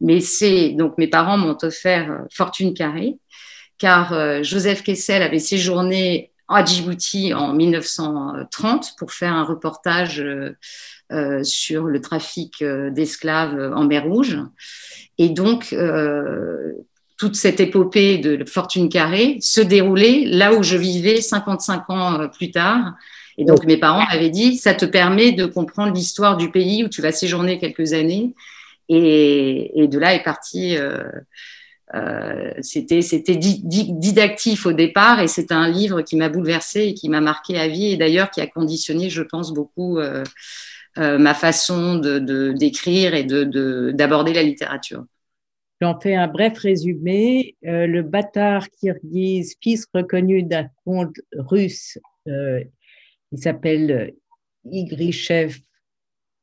Mais 0.01 0.19
c'est 0.19 0.69
donc 0.69 0.97
mes 0.97 1.07
parents 1.07 1.37
m'ont 1.37 1.57
offert 1.61 2.11
euh, 2.11 2.25
Fortune 2.31 2.73
carrée, 2.73 3.17
car 3.77 4.43
Joseph 4.43 4.83
Kessel 4.83 5.21
avait 5.21 5.39
séjourné 5.39 6.33
à 6.49 6.65
Djibouti 6.65 7.33
en 7.33 7.53
1930 7.53 8.95
pour 8.97 9.11
faire 9.11 9.33
un 9.33 9.43
reportage 9.43 10.23
sur 11.43 11.85
le 11.85 12.01
trafic 12.01 12.63
d'esclaves 12.63 13.73
en 13.75 13.85
mer 13.85 14.03
Rouge. 14.05 14.37
Et 15.17 15.29
donc, 15.29 15.75
toute 17.17 17.35
cette 17.35 17.59
épopée 17.59 18.17
de 18.17 18.43
Fortune 18.45 18.89
Carrée 18.89 19.37
se 19.41 19.61
déroulait 19.61 20.23
là 20.25 20.53
où 20.53 20.63
je 20.63 20.77
vivais 20.77 21.21
55 21.21 21.89
ans 21.89 22.29
plus 22.29 22.51
tard. 22.51 22.95
Et 23.39 23.45
donc, 23.45 23.65
mes 23.65 23.77
parents 23.77 24.05
m'avaient 24.05 24.29
dit, 24.29 24.57
ça 24.57 24.73
te 24.73 24.83
permet 24.83 25.31
de 25.31 25.45
comprendre 25.45 25.93
l'histoire 25.93 26.35
du 26.35 26.51
pays 26.51 26.83
où 26.83 26.89
tu 26.89 27.01
vas 27.01 27.13
séjourner 27.13 27.57
quelques 27.57 27.93
années. 27.93 28.33
Et, 28.89 29.87
de 29.87 29.97
là 29.97 30.13
est 30.13 30.23
parti 30.23 30.75
euh, 30.77 31.03
c'était 32.61 33.01
c'était 33.01 33.35
didactif 33.35 34.67
au 34.67 34.73
départ 34.73 35.21
et 35.21 35.27
c'est 35.27 35.51
un 35.51 35.67
livre 35.67 36.03
qui 36.03 36.15
m'a 36.17 36.29
bouleversé 36.29 36.81
et 36.81 36.93
qui 36.93 37.09
m'a 37.09 37.21
marqué 37.21 37.57
à 37.57 37.67
vie 37.67 37.91
et 37.91 37.97
d'ailleurs 37.97 38.29
qui 38.29 38.41
a 38.41 38.47
conditionné, 38.47 39.09
je 39.09 39.23
pense, 39.23 39.53
beaucoup 39.53 39.97
euh, 39.97 40.23
euh, 40.99 41.17
ma 41.17 41.33
façon 41.33 41.95
de 41.95 42.51
d'écrire 42.51 43.15
et 43.15 43.23
de 43.23 43.91
d'aborder 43.91 44.33
la 44.33 44.43
littérature. 44.43 45.03
J'en 45.81 45.99
fais 45.99 46.13
un 46.13 46.27
bref 46.27 46.59
résumé. 46.59 47.55
le 47.63 48.01
bâtard 48.01 48.69
kirghiz, 48.69 49.55
fils 49.61 49.87
reconnu 49.93 50.43
d'un 50.43 50.67
comte 50.85 51.15
russe, 51.33 51.97
il 52.27 53.37
s'appelle 53.37 54.13
Igrichev, 54.69 55.57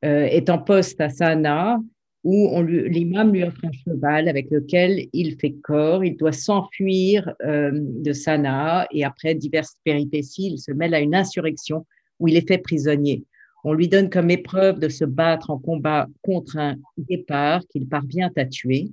est 0.01 0.49
en 0.49 0.57
poste 0.57 0.99
à 0.99 1.09
Sanaa 1.09 1.77
où 2.23 2.61
l'imam 2.63 3.31
lui 3.31 3.43
offre 3.43 3.63
un 3.63 3.71
cheval 3.71 4.27
avec 4.27 4.49
lequel 4.51 5.07
il 5.13 5.39
fait 5.39 5.55
corps, 5.63 6.03
il 6.03 6.17
doit 6.17 6.31
s'enfuir 6.31 7.33
euh, 7.45 7.71
de 7.73 8.11
Sanaa 8.11 8.87
et 8.91 9.05
après 9.05 9.35
diverses 9.35 9.77
péripéties, 9.83 10.51
il 10.53 10.59
se 10.59 10.71
mêle 10.71 10.93
à 10.93 10.99
une 10.99 11.15
insurrection 11.15 11.85
où 12.19 12.27
il 12.27 12.35
est 12.35 12.47
fait 12.47 12.57
prisonnier. 12.57 13.23
On 13.63 13.73
lui 13.73 13.87
donne 13.87 14.09
comme 14.09 14.29
épreuve 14.29 14.79
de 14.79 14.89
se 14.89 15.05
battre 15.05 15.49
en 15.49 15.57
combat 15.57 16.07
contre 16.21 16.57
un 16.57 16.75
guépard 16.99 17.61
qu'il 17.67 17.87
parvient 17.87 18.31
à 18.35 18.45
tuer. 18.45 18.91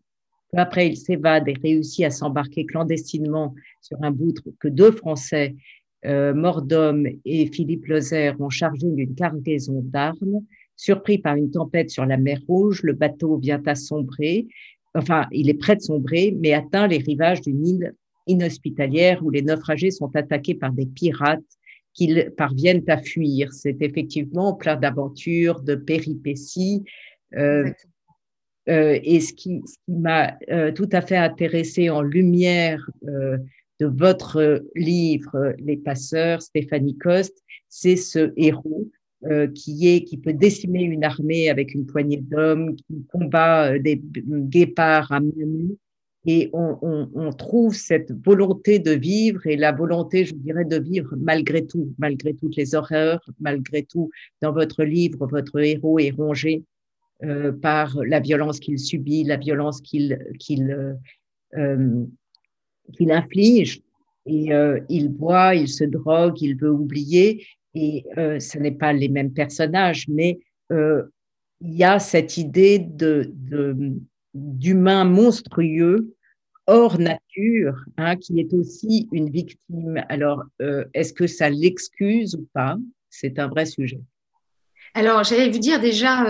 Peu 0.52 0.58
après, 0.58 0.88
il 0.88 0.96
s'évade 0.96 1.48
et 1.48 1.54
réussit 1.62 2.04
à 2.04 2.10
s'embarquer 2.10 2.66
clandestinement 2.66 3.54
sur 3.80 4.02
un 4.02 4.10
bout 4.10 4.34
que 4.60 4.68
deux 4.68 4.92
Français, 4.92 5.54
euh, 6.06 6.34
Mordom 6.34 7.06
et 7.24 7.46
Philippe 7.46 7.86
Lozer, 7.86 8.40
ont 8.40 8.50
chargé 8.50 8.88
d'une 8.88 9.14
cargaison 9.14 9.80
d'armes. 9.82 10.44
Surpris 10.76 11.18
par 11.18 11.36
une 11.36 11.50
tempête 11.50 11.90
sur 11.90 12.04
la 12.04 12.16
mer 12.16 12.40
Rouge, 12.48 12.82
le 12.82 12.92
bateau 12.92 13.36
vient 13.36 13.62
à 13.66 13.74
sombrer. 13.74 14.46
Enfin, 14.94 15.26
il 15.32 15.48
est 15.48 15.54
prêt 15.54 15.76
de 15.76 15.82
sombrer, 15.82 16.36
mais 16.38 16.52
atteint 16.52 16.86
les 16.86 16.98
rivages 16.98 17.40
d'une 17.40 17.66
île 17.66 17.94
inhospitalière 18.26 19.24
où 19.24 19.30
les 19.30 19.42
naufragés 19.42 19.90
sont 19.90 20.14
attaqués 20.16 20.54
par 20.54 20.72
des 20.72 20.86
pirates 20.86 21.42
qu'ils 21.94 22.32
parviennent 22.36 22.84
à 22.88 22.98
fuir. 22.98 23.52
C'est 23.52 23.80
effectivement 23.80 24.54
plein 24.54 24.76
d'aventures, 24.76 25.60
de 25.60 25.76
péripéties. 25.76 26.84
Euh, 27.36 27.70
euh, 28.68 28.98
et 29.02 29.20
ce 29.20 29.32
qui, 29.32 29.62
m'a 29.88 30.36
euh, 30.50 30.72
tout 30.72 30.88
à 30.92 31.00
fait 31.00 31.16
intéressé 31.16 31.90
en 31.90 32.02
lumière 32.02 32.90
de 33.80 33.86
votre 33.86 34.64
livre 34.74 35.54
Les 35.58 35.76
Passeurs, 35.76 36.42
Stéphanie 36.42 36.96
Coste, 36.96 37.42
c'est 37.68 37.96
ce 37.96 38.32
héros 38.36 38.88
euh, 39.26 39.46
qui 39.46 39.88
est 39.88 40.04
qui 40.04 40.18
peut 40.18 40.34
décimer 40.34 40.82
une 40.82 41.02
armée 41.02 41.48
avec 41.48 41.72
une 41.72 41.86
poignée 41.86 42.18
d'hommes, 42.18 42.76
qui 42.76 43.06
combat 43.10 43.72
euh, 43.72 43.78
des 43.78 43.98
guépards 44.04 45.10
à 45.12 45.20
main. 45.20 45.70
Et 46.26 46.50
on, 46.52 47.30
trouve 47.32 47.74
cette 47.74 48.12
volonté 48.24 48.78
de 48.78 48.90
vivre 48.90 49.46
et 49.46 49.56
la 49.56 49.72
volonté, 49.72 50.26
je 50.26 50.34
dirais, 50.34 50.66
de 50.66 50.78
vivre 50.78 51.14
malgré 51.18 51.64
tout, 51.66 51.94
malgré 51.98 52.34
toutes 52.34 52.56
les 52.56 52.74
horreurs, 52.74 53.20
malgré 53.40 53.82
tout. 53.82 54.10
Dans 54.42 54.52
votre 54.52 54.84
livre, 54.84 55.26
votre 55.26 55.58
héros 55.58 55.98
est 55.98 56.10
rongé 56.10 56.62
euh, 57.22 57.52
par 57.52 57.96
la 58.04 58.20
violence 58.20 58.60
qu'il 58.60 58.78
subit, 58.78 59.24
la 59.24 59.36
violence 59.38 59.80
qu'il 59.80 60.18
qu'il 60.38 60.86
inflige. 63.10 63.80
Et 64.26 64.50
il 64.88 65.08
boit, 65.08 65.54
il 65.54 65.68
se 65.68 65.84
drogue, 65.84 66.40
il 66.42 66.56
veut 66.56 66.72
oublier 66.72 67.46
et 67.74 68.04
euh, 68.18 68.38
ce 68.38 68.58
n'est 68.58 68.72
pas 68.72 68.92
les 68.92 69.08
mêmes 69.08 69.32
personnages, 69.32 70.06
mais 70.08 70.38
euh, 70.72 71.02
il 71.60 71.74
y 71.74 71.84
a 71.84 71.98
cette 71.98 72.36
idée 72.36 72.78
de, 72.78 73.32
d'humain 74.34 75.04
monstrueux 75.04 76.14
hors 76.66 76.98
nature, 76.98 77.76
hein, 77.98 78.16
qui 78.16 78.40
est 78.40 78.52
aussi 78.54 79.08
une 79.12 79.30
victime. 79.30 80.02
Alors, 80.08 80.44
euh, 80.62 80.84
est-ce 80.94 81.12
que 81.12 81.26
ça 81.26 81.50
l'excuse 81.50 82.34
ou 82.36 82.48
pas? 82.52 82.76
C'est 83.10 83.38
un 83.38 83.48
vrai 83.48 83.66
sujet. 83.66 84.00
Alors, 84.94 85.24
j'allais 85.24 85.50
vous 85.50 85.58
dire 85.58 85.80
déjà, 85.80 86.24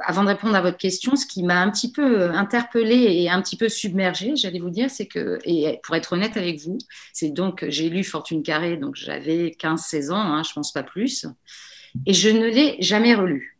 avant 0.00 0.22
de 0.22 0.28
répondre 0.28 0.54
à 0.54 0.60
votre 0.60 0.76
question, 0.76 1.16
ce 1.16 1.26
qui 1.26 1.42
m'a 1.42 1.60
un 1.60 1.70
petit 1.70 1.90
peu 1.90 2.30
interpellée 2.30 3.22
et 3.22 3.30
un 3.30 3.42
petit 3.42 3.56
peu 3.56 3.68
submergée, 3.68 4.36
j'allais 4.36 4.60
vous 4.60 4.70
dire, 4.70 4.90
c'est 4.90 5.06
que, 5.06 5.38
et 5.44 5.80
pour 5.82 5.96
être 5.96 6.12
honnête 6.12 6.36
avec 6.36 6.60
vous, 6.60 6.78
c'est 7.12 7.30
donc, 7.30 7.64
j'ai 7.68 7.88
lu 7.88 8.04
Fortune 8.04 8.42
Carrée, 8.42 8.76
donc 8.76 8.94
j'avais 8.96 9.56
15-16 9.58 10.10
ans, 10.10 10.16
hein, 10.16 10.42
je 10.42 10.52
pense 10.52 10.72
pas 10.72 10.82
plus, 10.82 11.26
et 12.06 12.14
je 12.14 12.28
ne 12.28 12.46
l'ai 12.46 12.76
jamais 12.80 13.14
relu. 13.14 13.58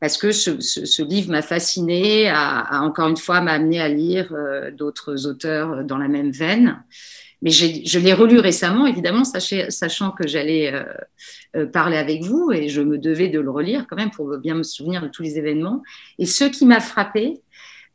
Parce 0.00 0.18
que 0.18 0.32
ce, 0.32 1.02
livre 1.02 1.30
m'a 1.30 1.42
fascinée, 1.42 2.28
a, 2.28 2.82
encore 2.82 3.08
une 3.08 3.16
fois 3.16 3.40
m'a 3.40 3.52
amené 3.52 3.80
à 3.80 3.88
lire 3.88 4.32
euh, 4.32 4.72
d'autres 4.72 5.28
auteurs 5.28 5.84
dans 5.84 5.96
la 5.96 6.08
même 6.08 6.32
veine. 6.32 6.82
Mais 7.42 7.50
je 7.50 7.98
l'ai 7.98 8.12
relu 8.12 8.38
récemment, 8.38 8.86
évidemment, 8.86 9.24
sachant 9.24 10.12
que 10.12 10.28
j'allais 10.28 10.72
euh, 10.72 10.84
euh, 11.56 11.66
parler 11.66 11.96
avec 11.96 12.22
vous 12.22 12.52
et 12.52 12.68
je 12.68 12.80
me 12.80 12.98
devais 12.98 13.28
de 13.28 13.40
le 13.40 13.50
relire 13.50 13.86
quand 13.90 13.96
même 13.96 14.12
pour 14.12 14.38
bien 14.38 14.54
me 14.54 14.62
souvenir 14.62 15.02
de 15.02 15.08
tous 15.08 15.24
les 15.24 15.38
événements. 15.38 15.82
Et 16.20 16.26
ce 16.26 16.44
qui 16.44 16.64
m'a 16.64 16.78
frappé, 16.78 17.40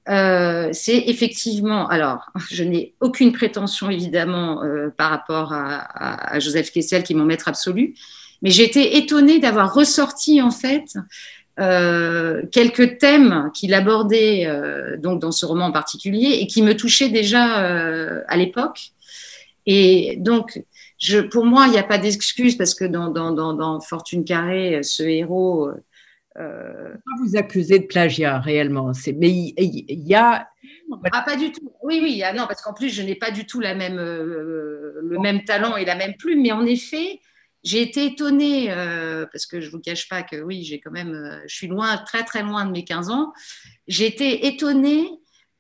euh, 0.10 0.68
c'est 0.74 0.98
effectivement, 1.08 1.88
alors, 1.88 2.30
je 2.52 2.66
n'ai 2.66 2.94
aucune 3.00 3.32
prétention 3.32 3.90
évidemment 3.90 4.64
par 4.98 5.12
rapport 5.12 5.54
à, 5.54 6.38
Joseph 6.40 6.72
Kessel, 6.72 7.04
qui 7.04 7.14
est 7.14 7.16
mon 7.16 7.26
maître 7.26 7.48
absolu, 7.48 7.96
mais 8.42 8.50
j'ai 8.50 8.66
été 8.66 8.98
étonnée 8.98 9.40
d'avoir 9.40 9.74
ressorti 9.74 10.42
en 10.42 10.52
fait 10.52 10.98
quelques 12.52 13.00
thèmes 13.00 13.50
qu'il 13.54 13.74
abordait 13.74 14.46
donc 15.00 15.22
dans 15.22 15.32
ce 15.32 15.46
roman 15.46 15.68
en 15.68 15.72
particulier 15.72 16.38
et 16.42 16.48
qui 16.48 16.62
me 16.62 16.76
touchaient 16.76 17.10
déjà 17.10 17.46
à 18.28 18.38
l'époque. 18.38 18.92
Et 19.68 20.16
donc, 20.18 20.64
je, 20.98 21.20
pour 21.20 21.46
moi, 21.46 21.66
il 21.68 21.72
n'y 21.72 21.78
a 21.78 21.84
pas 21.84 22.00
d'excuse 22.00 22.56
parce 22.56 22.74
que 22.74 22.86
dans, 22.86 23.10
dans, 23.10 23.32
dans, 23.32 23.80
Fortune 23.80 24.26
Carrée, 24.26 24.82
ce 24.82 25.04
héros. 25.04 25.70
Euh, 26.40 26.94
pas 26.94 27.24
vous 27.24 27.36
accuser 27.36 27.80
de 27.80 27.86
plagiat 27.86 28.40
réellement, 28.40 28.92
mais 29.16 29.30
il, 29.30 30.08
y, 30.08 30.16
a. 30.16 30.48
Ah, 31.12 31.24
pas 31.24 31.36
du 31.36 31.52
tout. 31.52 31.74
Oui, 31.82 32.00
oui. 32.02 32.22
Ah, 32.24 32.32
non, 32.32 32.46
parce 32.48 32.62
qu'en 32.62 32.74
plus, 32.74 32.90
je 32.90 33.02
n'ai 33.02 33.16
pas 33.16 33.32
du 33.32 33.46
tout 33.46 33.60
la 33.60 33.74
même, 33.74 33.98
euh, 33.98 35.00
le 35.02 35.20
même 35.20 35.44
talent 35.44 35.76
et 35.78 35.86
la 35.86 35.96
même 35.96 36.14
plume. 36.16 36.44
Mais 36.44 36.52
en 36.52 36.64
effet, 36.64 37.20
j'ai 37.64 37.82
été 37.82 38.06
étonnée 38.06 38.72
euh, 38.72 39.26
parce 39.32 39.46
que 39.46 39.60
je 39.60 39.70
vous 39.70 39.80
cache 39.80 40.08
pas 40.08 40.24
que 40.24 40.38
oui, 40.38 40.64
j'ai 40.64 40.80
quand 40.80 40.92
même, 40.92 41.14
euh, 41.14 41.40
je 41.48 41.56
suis 41.56 41.68
loin, 41.68 41.98
très 41.98 42.24
très 42.24 42.44
loin 42.44 42.66
de 42.66 42.72
mes 42.72 42.84
15 42.84 43.10
ans. 43.10 43.34
J'ai 43.88 44.06
été 44.06 44.48
étonnée 44.48 45.10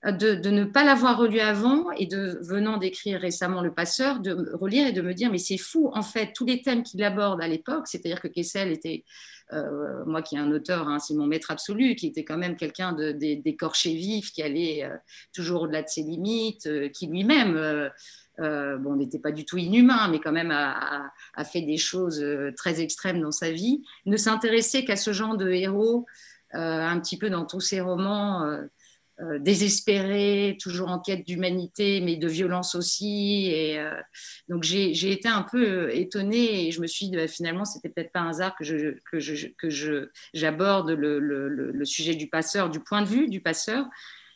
de, 0.06 0.50
ne 0.50 0.64
pas 0.64 0.84
l'avoir 0.84 1.18
relu 1.18 1.40
avant 1.40 1.92
et 1.92 2.06
de 2.06 2.40
venant 2.42 2.78
d'écrire 2.78 3.20
récemment 3.20 3.62
Le 3.62 3.74
Passeur, 3.74 4.20
de 4.20 4.54
relire 4.54 4.88
et 4.88 4.94
de 4.94 5.02
me 5.02 5.14
dire 5.14 5.32
mais 5.32 5.40
c'est 5.40 5.58
fou 5.58 5.90
en 5.94 6.04
fait 6.04 6.34
tous 6.34 6.46
les 6.46 6.62
thèmes 6.62 6.84
qu'il 6.84 7.04
aborde 7.04 7.42
à 7.42 7.48
l'époque, 7.48 7.88
c'est-à-dire 7.88 8.22
que 8.22 8.28
Kessel 8.28 8.72
était 8.72 9.04
euh, 9.54 10.04
moi 10.06 10.22
qui 10.22 10.36
est 10.36 10.40
un 10.40 10.52
auteur, 10.52 10.88
hein, 10.88 11.00
c'est 11.00 11.14
mon 11.14 11.26
maître 11.26 11.52
absolu, 11.52 11.96
qui 11.96 12.08
était 12.08 12.26
quand 12.26 12.38
même 12.38 12.58
quelqu'un 12.58 12.94
d'écorché 12.94 13.94
vif, 13.94 14.32
qui 14.32 14.44
allait 14.44 14.84
euh, 14.84 14.96
toujours 15.34 15.64
au-delà 15.64 15.84
de 15.84 15.88
ses 15.88 16.04
limites, 16.04 16.68
euh, 16.68 16.90
qui 16.90 17.08
lui-même 17.08 17.90
bon, 18.38 18.96
n'était 18.98 19.20
pas 19.20 19.32
du 19.32 19.46
tout 19.46 19.58
inhumain, 19.58 20.10
mais 20.10 20.20
quand 20.20 20.32
même 20.32 20.52
a 20.52 21.44
fait 21.44 21.62
des 21.62 21.78
choses 21.78 22.24
très 22.56 22.82
extrêmes 22.82 23.20
dans 23.20 23.32
sa 23.32 23.52
vie, 23.52 23.82
ne 24.06 24.16
s'intéressait 24.16 24.86
qu'à 24.86 24.96
ce 24.96 25.12
genre 25.12 25.38
de 25.38 25.50
héros, 25.50 26.06
un 26.52 27.00
petit 27.00 27.18
peu 27.18 27.32
dans 27.32 27.46
tous 27.46 27.62
ses 27.62 27.82
romans 27.82 28.46
euh, 29.20 29.40
désespéré, 29.40 30.58
toujours 30.62 30.90
en 30.90 31.00
quête 31.00 31.26
d'humanité, 31.26 32.02
mais 32.02 32.18
de 32.18 32.28
violence 32.28 32.76
aussi. 32.76 33.50
Et 33.52 33.80
euh, 33.80 34.00
donc 34.48 34.62
j'ai 34.62 35.12
été 35.12 35.28
un 35.28 35.42
peu 35.42 35.92
étonnée 35.92 36.68
et 36.68 36.72
je 36.72 36.80
me 36.82 36.86
suis 36.86 37.10
dit 37.10 37.16
bah, 37.16 37.28
finalement 37.28 37.66
c'était 37.66 37.90
peut-être 37.90 38.12
pas 38.12 38.20
un 38.20 38.30
hasard 38.30 38.56
que 38.56 38.64
je 38.64 38.96
que 39.10 39.20
je 39.20 39.48
que 39.58 39.72
je 39.72 40.10
j'aborde 40.36 40.92
le, 40.92 41.20
le, 41.20 41.50
le, 41.50 41.86
sujet 41.86 42.14
du 42.14 42.28
passeur, 42.28 42.70
du 42.70 42.80
point 42.80 43.02
de 43.02 43.08
vue 43.08 43.28
du 43.28 43.42
passeur, 43.42 43.88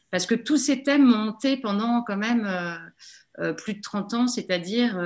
parce 0.09 0.25
que 0.25 0.33
tous 0.33 0.57
ces 0.57 0.81
thèmes 0.81 1.05
m'ont 1.05 1.29
hanté 1.29 1.57
pendant 1.57 2.01
quand 2.01 2.17
même 2.17 2.47
euh, 3.39 3.53
plus 3.53 3.75
de 3.75 3.81
30 3.81 4.13
ans, 4.15 4.27
c'est-à-dire 4.27 5.00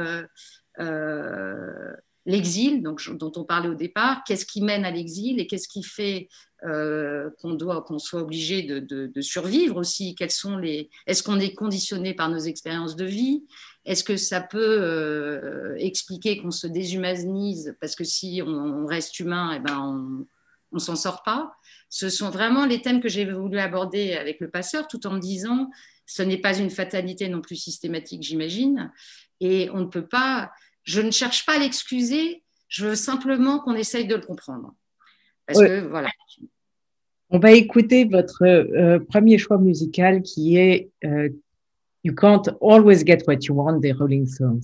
l'exil, 2.25 2.81
dont 2.81 3.31
on 3.35 3.43
parlait 3.43 3.69
au 3.69 3.75
départ, 3.75 4.23
qu'est-ce 4.25 4.45
qui 4.45 4.61
mène 4.61 4.85
à 4.85 4.91
l'exil 4.91 5.39
et 5.39 5.47
qu'est-ce 5.47 5.67
qui 5.67 5.83
fait 5.83 6.27
euh, 6.63 7.29
qu'on 7.39 7.57
qu'on 7.57 7.99
soit 7.99 8.21
obligé 8.21 8.63
de, 8.63 9.21
survivre 9.21 9.77
aussi? 9.77 10.15
Quels 10.15 10.31
sont 10.31 10.57
les 10.57 10.89
Est-ce 11.05 11.21
qu'on 11.21 11.39
est 11.39 11.53
conditionné 11.53 12.13
par 12.13 12.29
nos 12.29 12.39
expériences 12.39 12.95
de 12.95 13.05
vie? 13.05 13.45
Est-ce 13.85 14.03
que 14.03 14.17
ça 14.17 14.41
peut 14.41 14.77
euh, 14.81 15.75
expliquer 15.77 16.41
qu'on 16.41 16.51
se 16.51 16.65
déshumanise 16.65 17.75
parce 17.79 17.95
que 17.95 18.03
si 18.03 18.41
on, 18.45 18.85
reste 18.87 19.19
humain, 19.19 19.53
eh 19.55 19.59
ben 19.59 19.79
on, 19.79 20.27
on 20.71 20.79
s'en 20.79 20.95
sort 20.95 21.21
pas? 21.21 21.53
Ce 21.89 22.09
sont 22.09 22.31
vraiment 22.31 22.65
les 22.65 22.81
thèmes 22.81 23.01
que 23.01 23.09
j'ai 23.09 23.31
voulu 23.31 23.59
aborder 23.59 24.13
avec 24.13 24.39
le 24.39 24.49
passeur, 24.49 24.87
tout 24.87 25.05
en 25.05 25.13
me 25.13 25.19
disant 25.19 25.69
ce 26.07 26.23
n'est 26.23 26.37
pas 26.37 26.57
une 26.57 26.69
fatalité 26.69 27.29
non 27.29 27.41
plus 27.41 27.55
systématique, 27.55 28.23
j'imagine, 28.23 28.91
et 29.39 29.69
on 29.71 29.81
ne 29.81 29.85
peut 29.85 30.07
pas 30.07 30.51
je 30.85 31.01
ne 31.01 31.11
cherche 31.11 31.45
pas 31.45 31.55
à 31.55 31.59
l'excuser, 31.59 32.43
je 32.69 32.87
veux 32.87 32.95
simplement 32.95 33.59
qu'on 33.59 33.75
essaye 33.75 34.07
de 34.07 34.15
le 34.15 34.21
comprendre. 34.21 34.73
Parce 35.45 35.59
que 35.59 35.87
voilà. 35.87 36.09
On 37.29 37.39
va 37.39 37.51
écouter 37.51 38.05
votre 38.05 38.43
euh, 38.43 38.99
premier 38.99 39.37
choix 39.37 39.57
musical 39.57 40.21
qui 40.21 40.57
est 40.57 40.91
euh, 41.03 41.29
You 42.03 42.13
Can't 42.13 42.43
Always 42.61 43.05
Get 43.05 43.19
What 43.27 43.39
You 43.41 43.55
Want 43.55 43.79
des 43.79 43.91
Rolling 43.91 44.27
Stones. 44.27 44.61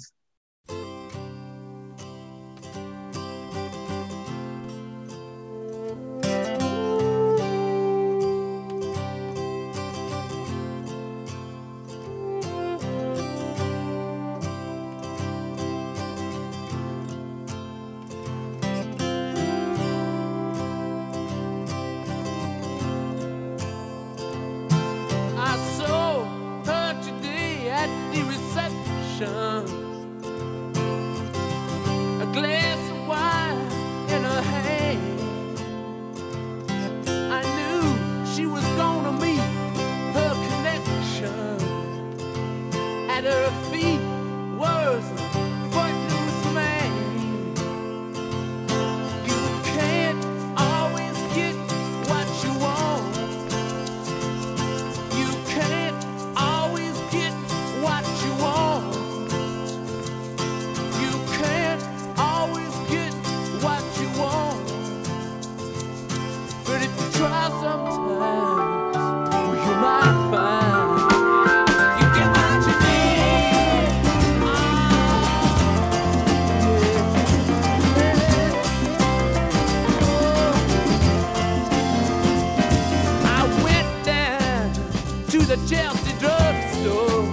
the 85.51 85.57
Chelsea 85.68 86.18
drugstore 86.18 87.25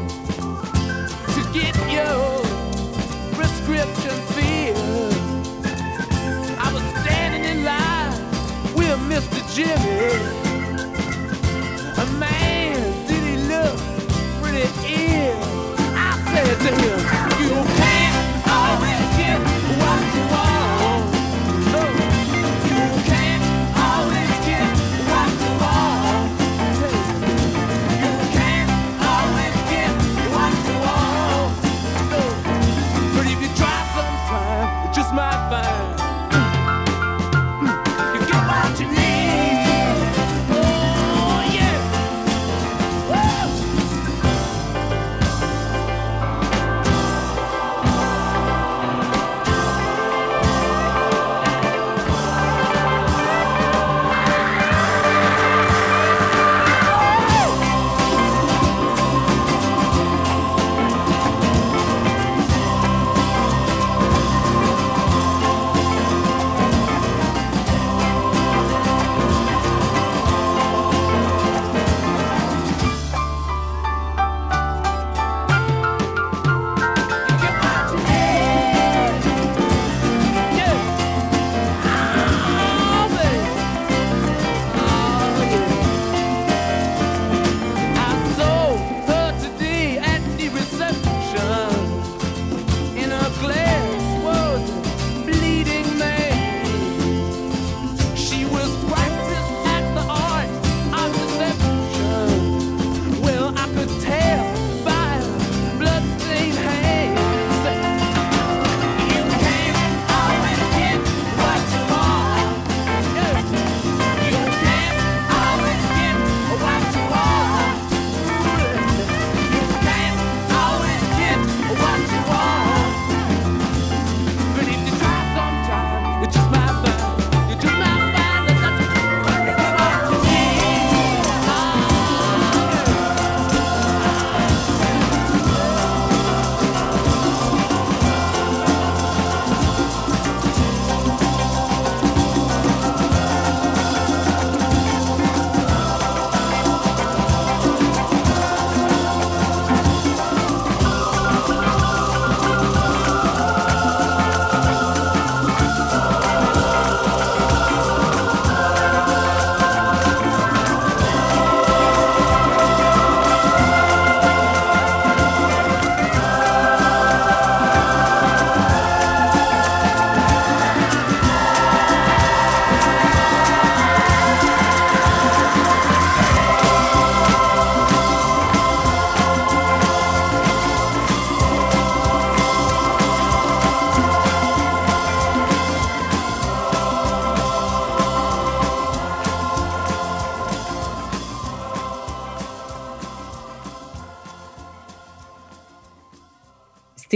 to 1.35 1.53
get 1.53 1.73
your 1.89 2.43
prescription 3.37 4.11
filled. 4.35 5.15
I 6.59 6.73
was 6.75 6.83
standing 7.03 7.45
in 7.45 7.65
line 7.65 8.11
with 8.75 8.99
Mr. 9.09 9.55
Jimmy. 9.55 10.38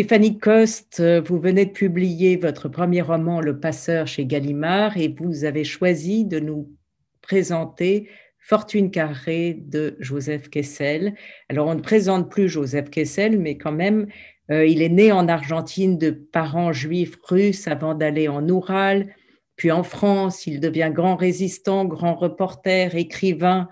Stéphanie 0.03 0.37
Coste, 0.37 1.01
vous 1.01 1.39
venez 1.39 1.65
de 1.65 1.71
publier 1.71 2.35
votre 2.35 2.69
premier 2.69 3.03
roman 3.03 3.41
Le 3.41 3.61
Passeur 3.61 4.09
chez 4.09 4.27
Gallimard 4.27 4.97
et 4.97 5.07
vous 5.07 5.45
avez 5.45 5.63
choisi 5.63 6.25
de 6.25 6.41
nous 6.41 6.73
présenter 7.21 8.09
Fortune 8.41 8.91
carrée 8.91 9.55
de 9.55 9.97
Joseph 10.01 10.51
Kessel. 10.51 11.15
Alors 11.49 11.69
on 11.69 11.77
ne 11.77 11.81
présente 11.81 12.29
plus 12.33 12.49
Joseph 12.49 12.91
Kessel, 12.91 13.39
mais 13.39 13.57
quand 13.57 13.71
même, 13.71 14.09
euh, 14.51 14.67
il 14.67 14.83
est 14.83 14.89
né 14.89 15.13
en 15.13 15.29
Argentine 15.29 15.99
de 15.99 16.11
parents 16.11 16.73
juifs 16.73 17.17
russes 17.23 17.69
avant 17.69 17.95
d'aller 17.95 18.27
en 18.27 18.49
Oural. 18.49 19.15
Puis 19.55 19.71
en 19.71 19.85
France, 19.85 20.49
il 20.49 20.59
devient 20.59 20.91
grand 20.93 21.15
résistant, 21.15 21.85
grand 21.85 22.17
reporter, 22.17 22.97
écrivain, 22.97 23.69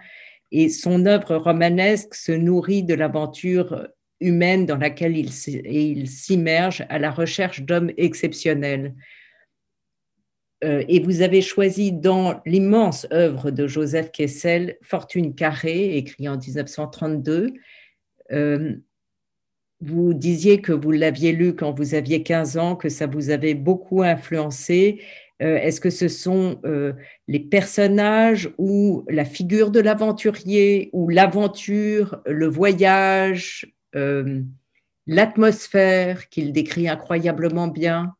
et 0.52 0.68
son 0.68 1.06
œuvre 1.06 1.34
romanesque 1.34 2.14
se 2.14 2.30
nourrit 2.30 2.84
de 2.84 2.94
l'aventure 2.94 3.88
humaine 4.20 4.66
dans 4.66 4.76
laquelle 4.76 5.16
il 5.16 6.08
s'immerge 6.08 6.84
à 6.88 6.98
la 6.98 7.10
recherche 7.10 7.62
d'hommes 7.62 7.92
exceptionnels. 7.96 8.94
Euh, 10.62 10.84
et 10.88 11.00
vous 11.00 11.22
avez 11.22 11.40
choisi 11.40 11.92
dans 11.92 12.40
l'immense 12.44 13.06
œuvre 13.12 13.50
de 13.50 13.66
Joseph 13.66 14.12
Kessel, 14.12 14.76
Fortune 14.82 15.34
carrée, 15.34 15.96
écrit 15.96 16.28
en 16.28 16.36
1932. 16.36 17.54
Euh, 18.32 18.76
vous 19.80 20.12
disiez 20.12 20.60
que 20.60 20.72
vous 20.72 20.90
l'aviez 20.90 21.32
lu 21.32 21.54
quand 21.54 21.72
vous 21.72 21.94
aviez 21.94 22.22
15 22.22 22.58
ans, 22.58 22.76
que 22.76 22.90
ça 22.90 23.06
vous 23.06 23.30
avait 23.30 23.54
beaucoup 23.54 24.02
influencé. 24.02 25.00
Euh, 25.40 25.56
est-ce 25.56 25.80
que 25.80 25.88
ce 25.88 26.08
sont 26.08 26.60
les 27.26 27.40
personnages 27.40 28.50
ou 28.58 29.06
la 29.08 29.24
figure 29.24 29.70
de 29.70 29.80
l'aventurier 29.80 30.90
ou 30.92 31.08
l'aventure, 31.08 32.20
le 32.26 32.46
voyage, 32.46 33.79
l'atmosphère 35.06 36.28
qu'il 36.28 36.52
décrit 36.52 36.88
incroyablement 36.88 37.68
bien 37.68 38.14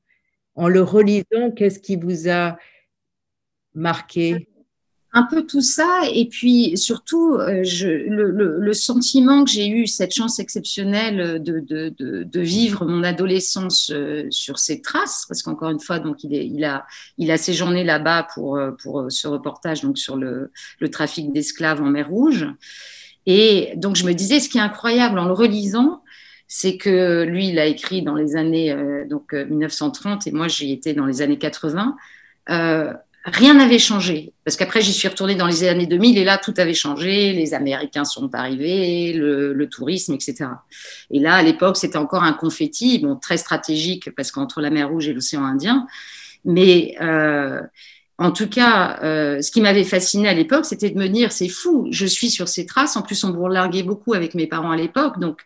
en 0.55 0.69
le 0.69 0.83
relisant, 0.83 1.51
qu'est-ce 1.57 1.79
qui 1.79 1.97
vous 1.97 2.29
a 2.29 2.59
marqué? 3.75 4.49
Un 5.13 5.25
peu 5.25 5.45
tout 5.45 5.61
ça, 5.61 6.03
et 6.13 6.29
puis 6.29 6.77
surtout 6.77 7.35
euh, 7.35 7.65
le, 7.65 8.73
sentiment 8.73 9.43
que 9.45 9.51
j'ai 9.51 9.69
eu, 9.69 9.89
cette 9.89 10.15
chance 10.15 10.39
exceptionnelle 10.39 11.43
de, 11.43 12.41
vivre 12.41 12.87
mon 12.87 13.03
adolescence 13.03 13.91
euh, 13.93 14.29
sur 14.31 14.61
ses 14.61 14.81
traces, 14.81 15.25
parce 15.27 15.43
qu'encore 15.43 15.71
une 15.71 15.81
fois, 15.81 15.99
donc 15.99 16.23
il, 16.23 16.65
a, 16.65 17.37
séjourné 17.37 17.83
là-bas 17.83 18.29
pour, 18.35 18.57
euh, 18.57 18.71
pour 18.71 19.07
ce 19.09 19.27
reportage 19.27 19.81
donc 19.81 19.99
sur 19.99 20.17
le, 20.17 20.53
trafic 20.93 21.33
d'esclaves 21.33 21.83
en 21.83 21.91
mer 21.91 22.09
Rouge. 22.09 22.47
Et 23.27 23.73
donc 23.77 23.97
je 23.97 24.05
me 24.05 24.13
disais, 24.13 24.41
ce 24.41 24.49
qui 24.49 24.59
est 24.59 24.63
incroyable 24.63 25.19
en 25.19 25.27
le 25.27 25.33
relisant, 25.33 26.03
c'est 26.53 26.77
que 26.77 27.23
lui, 27.23 27.49
il 27.49 27.61
a 27.61 27.67
écrit 27.67 28.03
dans 28.03 28.17
les 28.17 28.35
années 28.35 28.73
euh, 28.73 29.07
donc 29.07 29.33
1930 29.33 30.27
euh, 30.27 30.31
et 30.31 30.33
moi 30.33 30.49
j'y 30.49 30.73
étais 30.73 30.95
dans 30.95 31.07
les 31.07 31.23
années 31.23 31.39
80. 31.39 31.97
Euh, 32.51 32.93
rien 33.25 33.55
n'avait 33.55 33.79
changé 33.79 34.33
parce 34.45 34.57
qu'après 34.57 34.81
j'y 34.81 34.93
suis 34.93 35.07
retournée 35.07 35.37
dans 35.37 35.47
les 35.47 35.63
années 35.63 35.87
2000 35.87 36.19
et 36.19 36.25
là 36.25 36.39
tout 36.39 36.53
avait 36.57 36.75
changé. 36.75 37.33
Les 37.35 37.55
Américains 37.55 38.05
sont 38.05 38.35
arrivés, 38.35 39.13
le, 39.13 39.69
tourisme, 39.69 40.13
etc. 40.15 40.47
Et 41.13 41.21
là 41.21 41.35
à 41.35 41.43
l'époque 41.43 41.77
c'était 41.77 41.99
encore 41.99 42.25
un 42.25 42.33
confetti, 42.33 42.99
bon 42.99 43.15
très 43.15 43.37
stratégique 43.37 44.13
parce 44.17 44.33
qu'entre 44.33 44.61
la 44.61 44.71
mer 44.71 44.89
Rouge 44.89 45.07
et 45.07 45.13
l'océan 45.13 45.45
Indien, 45.45 45.87
mais 46.45 46.97
en 48.21 48.31
tout 48.31 48.49
cas, 48.49 48.99
ce 49.03 49.51
qui 49.51 49.61
m'avait 49.61 49.85
fasciné 49.85 50.29
à 50.29 50.35
l'époque, 50.35 50.67
c'était 50.67 50.91
de 50.91 50.99
me 50.99 51.09
dire, 51.09 51.33
c'est 51.33 51.49
fou, 51.49 51.89
je 51.91 52.07
suis 52.07 52.31
sur 52.31 52.49
ces 52.49 52.67
traces. 52.67 52.97
En 52.97 53.03
plus, 53.03 53.25
on 53.25 53.31
bourlinguait 53.31 53.83
beaucoup 53.83 54.13
avec 54.13 54.35
mes 54.35 54.47
parents 54.47 54.71
à 54.71 54.77
l'époque, 54.77 55.19
donc 55.19 55.41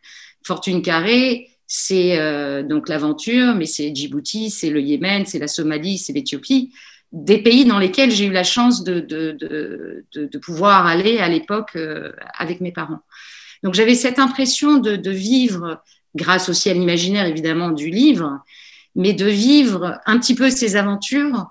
Fortune 0.45 0.83
carrée, 0.83 1.49
c'est 1.67 2.19
euh, 2.19 2.63
donc 2.63 2.89
l'aventure, 2.89 3.55
mais 3.55 3.67
c'est 3.67 3.95
Djibouti, 3.95 4.51
c'est 4.51 4.71
le 4.71 4.81
Yémen, 4.81 5.25
c'est 5.27 5.39
la 5.39 5.49
Somalie, 5.49 5.99
c'est 5.99 6.13
l'Éthiopie, 6.13 6.73
des 7.13 7.39
pays 7.39 7.65
dans 7.65 7.79
lesquels 7.79 8.11
j'ai 8.11 8.27
eu 8.27 8.33
la 8.33 8.45
chance 8.45 8.85
de, 8.85 9.01
de, 9.01 10.39
pouvoir 10.39 10.87
aller 10.87 11.19
à 11.19 11.29
l'époque 11.29 11.71
euh, 11.77 12.13
avec 12.37 12.61
mes 12.61 12.73
parents. 12.73 13.01
Donc 13.63 13.75
j'avais 13.75 13.95
cette 13.95 14.19
impression 14.19 14.77
de, 14.77 15.11
vivre, 15.11 15.83
grâce 16.15 16.49
aussi 16.49 16.69
à 16.69 16.75
l'imaginaire 16.75 17.27
évidemment 17.27 17.71
du 17.71 17.89
livre, 17.89 18.41
mais 18.95 19.15
de 19.15 19.27
vivre 19.27 19.99
un 20.07 20.19
petit 20.19 20.35
peu 20.35 20.51
ces 20.51 20.77
aventures 20.77 21.47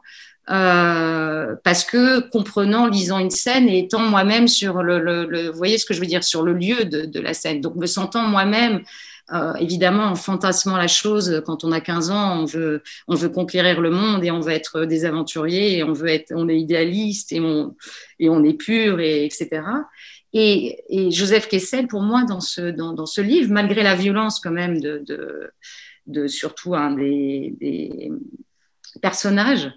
euh, 0.49 1.55
parce 1.63 1.85
que 1.85 2.19
comprenant, 2.29 2.87
lisant 2.87 3.19
une 3.19 3.29
scène 3.29 3.69
et 3.69 3.79
étant 3.79 4.01
moi-même 4.01 4.47
sur 4.47 4.83
le, 4.83 5.49
vous 5.49 5.57
voyez 5.57 5.77
ce 5.77 5.85
que 5.85 5.93
je 5.93 6.01
veux 6.01 6.05
dire, 6.05 6.23
sur 6.23 6.43
le 6.43 6.53
lieu 6.53 6.85
de, 6.85 7.19
la 7.19 7.33
scène. 7.33 7.61
Donc 7.61 7.75
me 7.75 7.85
sentant 7.85 8.23
moi-même, 8.23 8.81
euh, 9.31 9.53
évidemment, 9.55 10.03
en 10.03 10.15
fantasmant 10.15 10.75
la 10.75 10.89
chose, 10.89 11.41
quand 11.45 11.63
on 11.63 11.71
a 11.71 11.79
15 11.79 12.11
ans, 12.11 12.41
on 12.41 12.45
veut, 12.45 12.83
on 13.07 13.15
veut 13.15 13.29
conquérir 13.29 13.79
le 13.79 13.89
monde 13.89 14.23
et 14.25 14.31
on 14.31 14.41
veut 14.41 14.51
être 14.51 14.83
des 14.83 15.05
aventuriers 15.05 15.77
et 15.77 15.83
on 15.83 15.93
veut 15.93 16.09
être, 16.09 16.33
on 16.35 16.49
est 16.49 16.59
idéaliste 16.59 17.31
et 17.31 17.39
on, 17.39 17.75
et 18.19 18.29
on 18.29 18.43
est 18.43 18.53
pur 18.53 18.99
et 18.99 19.23
etc. 19.23 19.61
Et, 20.33 21.09
Joseph 21.11 21.47
Kessel, 21.47 21.87
pour 21.87 22.01
moi, 22.01 22.25
dans 22.25 22.41
ce, 22.41 22.71
dans, 22.71 22.91
dans, 22.91 23.05
ce 23.05 23.21
livre, 23.21 23.51
malgré 23.51 23.83
la 23.83 23.95
violence 23.95 24.39
quand 24.39 24.51
même 24.51 24.81
de, 24.81 25.03
de, 26.07 26.27
surtout 26.27 26.75
un 26.75 26.91
des, 26.91 27.55
des 27.61 28.11
personnages, 29.01 29.71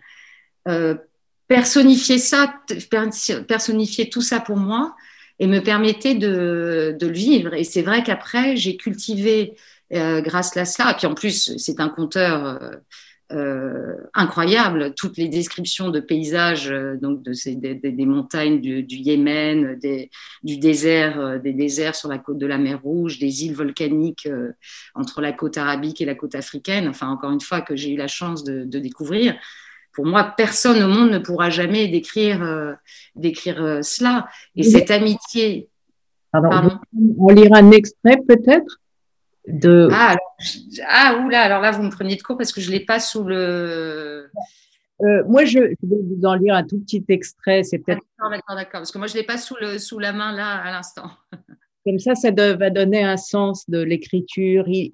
personnifier 1.48 2.18
ça, 2.18 2.54
personnifier 3.46 4.08
tout 4.08 4.22
ça 4.22 4.40
pour 4.40 4.56
moi 4.56 4.96
et 5.38 5.46
me 5.46 5.60
permettait 5.60 6.14
de, 6.14 6.96
le 7.00 7.12
vivre. 7.12 7.54
Et 7.54 7.64
c'est 7.64 7.82
vrai 7.82 8.02
qu'après, 8.02 8.56
j'ai 8.56 8.76
cultivé 8.76 9.54
euh, 9.92 10.20
grâce 10.20 10.56
à 10.56 10.64
cela, 10.64 10.92
et 10.92 10.94
puis 10.94 11.06
en 11.06 11.14
plus, 11.14 11.56
c'est 11.58 11.78
un 11.78 11.88
conteur 11.88 12.60
euh, 13.32 13.94
incroyable, 14.14 14.94
toutes 14.94 15.16
les 15.16 15.28
descriptions 15.28 15.90
de 15.90 16.00
paysages, 16.00 16.72
donc 17.00 17.22
des, 17.22 18.06
montagnes 18.06 18.60
du, 18.60 18.84
Yémen, 18.88 19.78
du 20.42 20.58
désert, 20.58 21.38
des 21.40 21.52
déserts 21.52 21.94
sur 21.94 22.08
la 22.08 22.18
côte 22.18 22.38
de 22.38 22.46
la 22.46 22.58
mer 22.58 22.80
Rouge, 22.82 23.18
des 23.18 23.44
îles 23.44 23.54
volcaniques 23.54 24.28
entre 24.94 25.20
la 25.20 25.32
côte 25.32 25.58
arabique 25.58 26.00
et 26.00 26.04
la 26.06 26.14
côte 26.14 26.34
africaine, 26.34 26.88
enfin 26.88 27.08
encore 27.08 27.30
une 27.30 27.40
fois 27.40 27.60
que 27.60 27.76
j'ai 27.76 27.92
eu 27.92 27.96
la 27.96 28.08
chance 28.08 28.42
de 28.42 28.78
découvrir 28.78 29.36
pour 29.96 30.04
moi, 30.04 30.34
personne 30.36 30.82
au 30.82 30.88
monde 30.88 31.10
ne 31.10 31.18
pourra 31.18 31.48
jamais 31.48 31.88
décrire, 31.88 32.42
euh, 32.42 32.74
décrire 33.14 33.64
euh, 33.64 33.80
cela. 33.80 34.28
Et 34.54 34.62
cette 34.62 34.90
amitié. 34.90 35.70
Pardon, 36.30 36.78
On 37.18 37.32
lira 37.32 37.58
un 37.58 37.70
extrait 37.70 38.18
peut-être 38.28 38.78
de. 39.48 39.88
Ah, 39.90 40.10
alors, 40.10 40.36
ah, 40.86 41.16
oula, 41.24 41.40
alors 41.40 41.62
là, 41.62 41.70
vous 41.70 41.82
me 41.82 41.90
prenez 41.90 42.14
de 42.14 42.22
court 42.22 42.36
parce 42.36 42.52
que 42.52 42.60
je 42.60 42.68
ne 42.70 42.76
l'ai 42.76 42.84
pas 42.84 43.00
sous 43.00 43.24
le. 43.24 44.28
Euh, 45.00 45.24
moi, 45.26 45.46
je, 45.46 45.60
vais 45.60 45.76
vous 45.82 46.24
en 46.24 46.34
lire 46.34 46.54
un 46.54 46.62
tout 46.62 46.78
petit 46.80 47.04
extrait. 47.08 47.62
C'est 47.62 47.78
peut-être. 47.78 48.02
D'accord, 48.18 48.54
d'accord, 48.54 48.80
Parce 48.80 48.92
que 48.92 48.98
moi, 48.98 49.06
je 49.06 49.14
ne 49.14 49.20
l'ai 49.20 49.26
pas 49.26 49.38
sous, 49.38 49.56
le, 49.58 49.78
sous 49.78 49.98
la 49.98 50.12
main 50.12 50.36
là 50.36 50.56
à 50.56 50.70
l'instant. 50.72 51.10
Comme 51.86 51.98
ça, 51.98 52.14
ça 52.14 52.30
va 52.30 52.68
donner 52.68 53.02
un 53.02 53.16
sens 53.16 53.70
de 53.70 53.78
l'écriture. 53.78 54.68
Il 54.68 54.92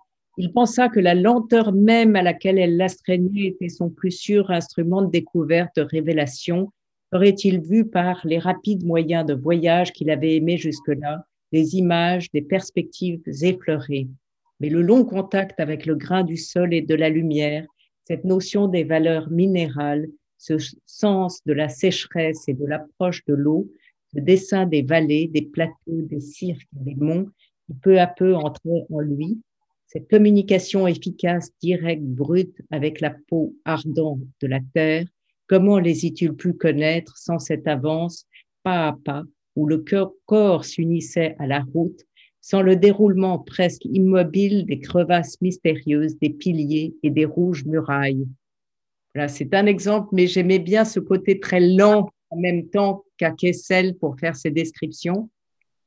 pensa 0.53 0.89
que 0.89 1.01
la 1.01 1.15
lenteur 1.15 1.73
même 1.73 2.17
à 2.17 2.23
laquelle 2.23 2.59
elle 2.59 2.77
l'astreignait 2.77 3.49
était 3.49 3.69
son 3.69 3.91
plus 3.91 4.11
sûr 4.11 4.51
instrument 4.51 5.03
de 5.03 5.11
découverte, 5.11 5.77
de 5.77 5.83
révélation. 5.83 6.73
Aurait-il 7.13 7.61
vu 7.61 7.87
par 7.87 8.21
les 8.25 8.39
rapides 8.39 8.85
moyens 8.85 9.27
de 9.27 9.35
voyage 9.35 9.93
qu'il 9.93 10.11
avait 10.11 10.37
aimés 10.37 10.57
jusque-là 10.57 11.27
des 11.53 11.77
images, 11.77 12.31
des 12.33 12.41
perspectives 12.41 13.23
effleurées? 13.43 14.09
Mais 14.61 14.71
le 14.71 14.81
long 14.81 15.05
contact 15.05 15.61
avec 15.61 15.85
le 15.85 15.97
grain 15.97 16.25
du 16.25 16.37
sol 16.37 16.73
et 16.73 16.81
de 16.81 16.95
la 16.95 17.11
lumière, 17.11 17.67
cette 18.05 18.25
notion 18.25 18.69
des 18.69 18.85
valeurs 18.85 19.31
minérales, 19.31 20.09
ce 20.39 20.55
sens 20.87 21.45
de 21.45 21.53
la 21.53 21.69
sécheresse 21.69 22.49
et 22.49 22.55
de 22.55 22.67
l'approche 22.67 23.25
de 23.27 23.35
l'eau, 23.35 23.71
ce 24.15 24.21
dessin 24.21 24.67
des 24.67 24.83
vallées, 24.83 25.29
des 25.29 25.43
plateaux, 25.43 25.73
des 25.87 26.21
cirques, 26.21 26.67
des 26.73 26.95
monts, 26.95 27.29
qui 27.67 27.75
peu 27.75 28.01
à 28.01 28.07
peu 28.07 28.35
entrait 28.35 28.87
en 28.91 29.01
lui, 29.01 29.41
cette 29.93 30.09
communication 30.09 30.87
efficace, 30.87 31.51
directe, 31.61 32.03
brute 32.03 32.57
avec 32.71 33.03
la 33.03 33.15
peau 33.29 33.55
ardente 33.67 34.23
de 34.41 34.47
la 34.47 34.61
terre, 34.73 35.05
comment 35.49 35.79
les 35.79 36.07
y-t-il 36.07 36.33
pu 36.33 36.55
connaître 36.55 37.19
sans 37.19 37.39
cette 37.39 37.69
avance 37.69 38.27
pas 38.63 38.89
à 38.89 38.99
pas 39.05 39.25
où 39.55 39.67
le 39.67 39.85
corps 40.25 40.65
s'unissait 40.65 41.37
à 41.39 41.47
la 41.47 41.61
route, 41.75 42.07
sans 42.41 42.63
le 42.63 42.75
déroulement 42.75 43.39
presque 43.39 43.85
immobile 43.85 44.65
des 44.65 44.81
crevasses 44.81 45.39
mystérieuses, 45.43 46.19
des 46.19 46.31
piliers 46.31 46.95
et 47.03 47.11
des 47.11 47.27
rouges 47.27 47.67
murailles. 47.67 48.27
Voilà, 49.15 49.29
c'est 49.29 49.53
un 49.53 49.67
exemple, 49.67 50.09
mais 50.13 50.27
j'aimais 50.27 50.59
bien 50.59 50.87
ce 50.87 51.01
côté 51.01 51.39
très 51.39 51.61
lent 51.61 52.09
en 52.31 52.37
même 52.39 52.67
temps 52.71 53.05
qu'à 53.19 53.33
Kessel 53.33 53.95
pour 53.99 54.19
faire 54.19 54.37
ses 54.37 54.51
descriptions. 54.51 55.29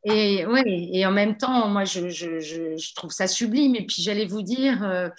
Et, 0.06 0.46
et 0.94 1.06
en 1.06 1.12
même 1.12 1.36
temps, 1.36 1.68
moi, 1.68 1.84
je, 1.84 2.94
trouve 2.96 3.12
ça 3.12 3.28
sublime. 3.28 3.76
Et 3.76 3.86
puis, 3.86 4.02
j'allais 4.04 4.26
vous 4.26 4.44
dire, 4.44 4.84
euh, 4.84 5.10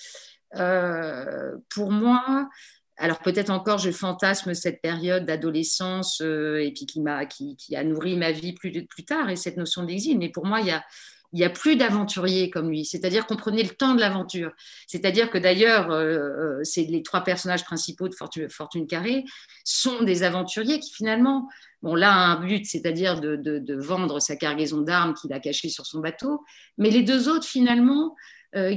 euh, 0.57 1.57
pour 1.69 1.91
moi, 1.91 2.49
alors 2.97 3.19
peut-être 3.19 3.51
encore, 3.51 3.79
je 3.79 3.91
fantasme 3.91 4.55
cette 4.55 4.81
période 4.81 5.27
d'adolescence 5.27 6.23
euh, 6.23 6.63
et 6.63 6.73
puis 6.73 6.87
qui, 6.87 7.03
qui, 7.29 7.57
qui, 7.57 7.77
a 7.77 7.85
nourri 7.85 8.17
ma 8.17 8.31
vie 8.31 8.55
plus, 8.55 8.87
plus 8.87 9.05
tard 9.05 9.29
et 9.29 9.37
cette 9.37 9.57
notion 9.57 9.83
d'exil. 9.83 10.19
Mais 10.19 10.31
pour 10.31 10.47
moi, 10.47 10.61
il 10.61 10.69
y 10.69 10.71
a, 10.71 10.85
il 11.33 11.39
n'y 11.39 11.45
a 11.45 11.51
plus 11.51 11.77
d'aventuriers 11.77 12.51
comme 12.51 12.69
lui. 12.69 12.85
C'est-à-dire 12.85 13.27
qu'on 13.27 13.37
prenait 13.37 13.63
le 13.63 13.71
temps 13.71 13.95
de 13.95 14.01
l'aventure. 14.01 14.53
C'est-à-dire 14.87 15.31
que 15.31 15.39
d'ailleurs, 15.39 15.91
euh, 15.91 16.61
c'est 16.63 16.85
les 16.85 17.03
trois 17.03 17.23
personnages 17.23 17.65
principaux 17.65 18.09
de 18.09 18.15
Fortune, 18.15 18.49
Fortune 18.49 18.87
Carrée 18.87 19.25
sont 19.65 20.03
des 20.03 20.23
aventuriers 20.23 20.81
qui 20.81 20.93
finalement, 20.93 21.49
bon 21.83 21.95
là, 21.95 22.13
un 22.13 22.41
but, 22.41 22.65
c'est-à-dire 22.67 23.21
de, 23.21 23.75
vendre 23.75 24.21
sa 24.21 24.37
cargaison 24.37 24.81
d'armes 24.81 25.15
qu'il 25.15 25.33
a 25.33 25.41
cachée 25.41 25.69
sur 25.69 25.87
son 25.87 26.01
bateau. 26.01 26.45
Mais 26.79 26.91
les 26.91 27.03
deux 27.03 27.29
autres, 27.29 27.47
finalement, 27.47 28.15
euh, 28.55 28.75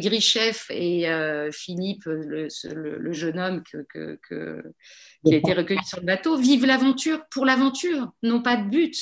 et 0.72 1.10
euh, 1.10 1.52
Philippe, 1.52 2.04
le, 2.06 3.14
jeune 3.14 3.40
homme 3.40 3.64
qui 3.64 3.78
a 3.78 5.36
été 5.36 5.54
recueilli 5.54 5.84
sur 5.86 6.00
le 6.00 6.06
bateau, 6.06 6.38
vivent 6.38 6.66
l'aventure 6.66 7.26
pour 7.32 7.46
l'aventure, 7.46 8.12
n'ont 8.24 8.42
pas 8.42 8.58
de 8.58 8.70
but. 8.70 8.98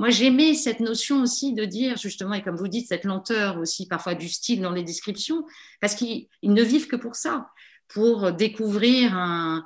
Moi, 0.00 0.08
j'aimais 0.08 0.54
cette 0.54 0.80
notion 0.80 1.20
aussi 1.20 1.52
de 1.52 1.66
dire, 1.66 1.98
justement, 1.98 2.32
et 2.32 2.40
comme 2.40 2.56
vous 2.56 2.68
dites, 2.68 2.88
cette 2.88 3.04
lenteur 3.04 3.58
aussi, 3.58 3.86
parfois 3.86 4.14
du 4.14 4.30
style 4.30 4.62
dans 4.62 4.72
les 4.72 4.82
descriptions, 4.82 5.44
parce 5.78 5.94
qu'ils 5.94 6.26
ne 6.42 6.62
vivent 6.62 6.86
que 6.86 6.96
pour 6.96 7.16
ça, 7.16 7.50
pour 7.86 8.32
découvrir 8.32 9.14
un, 9.14 9.62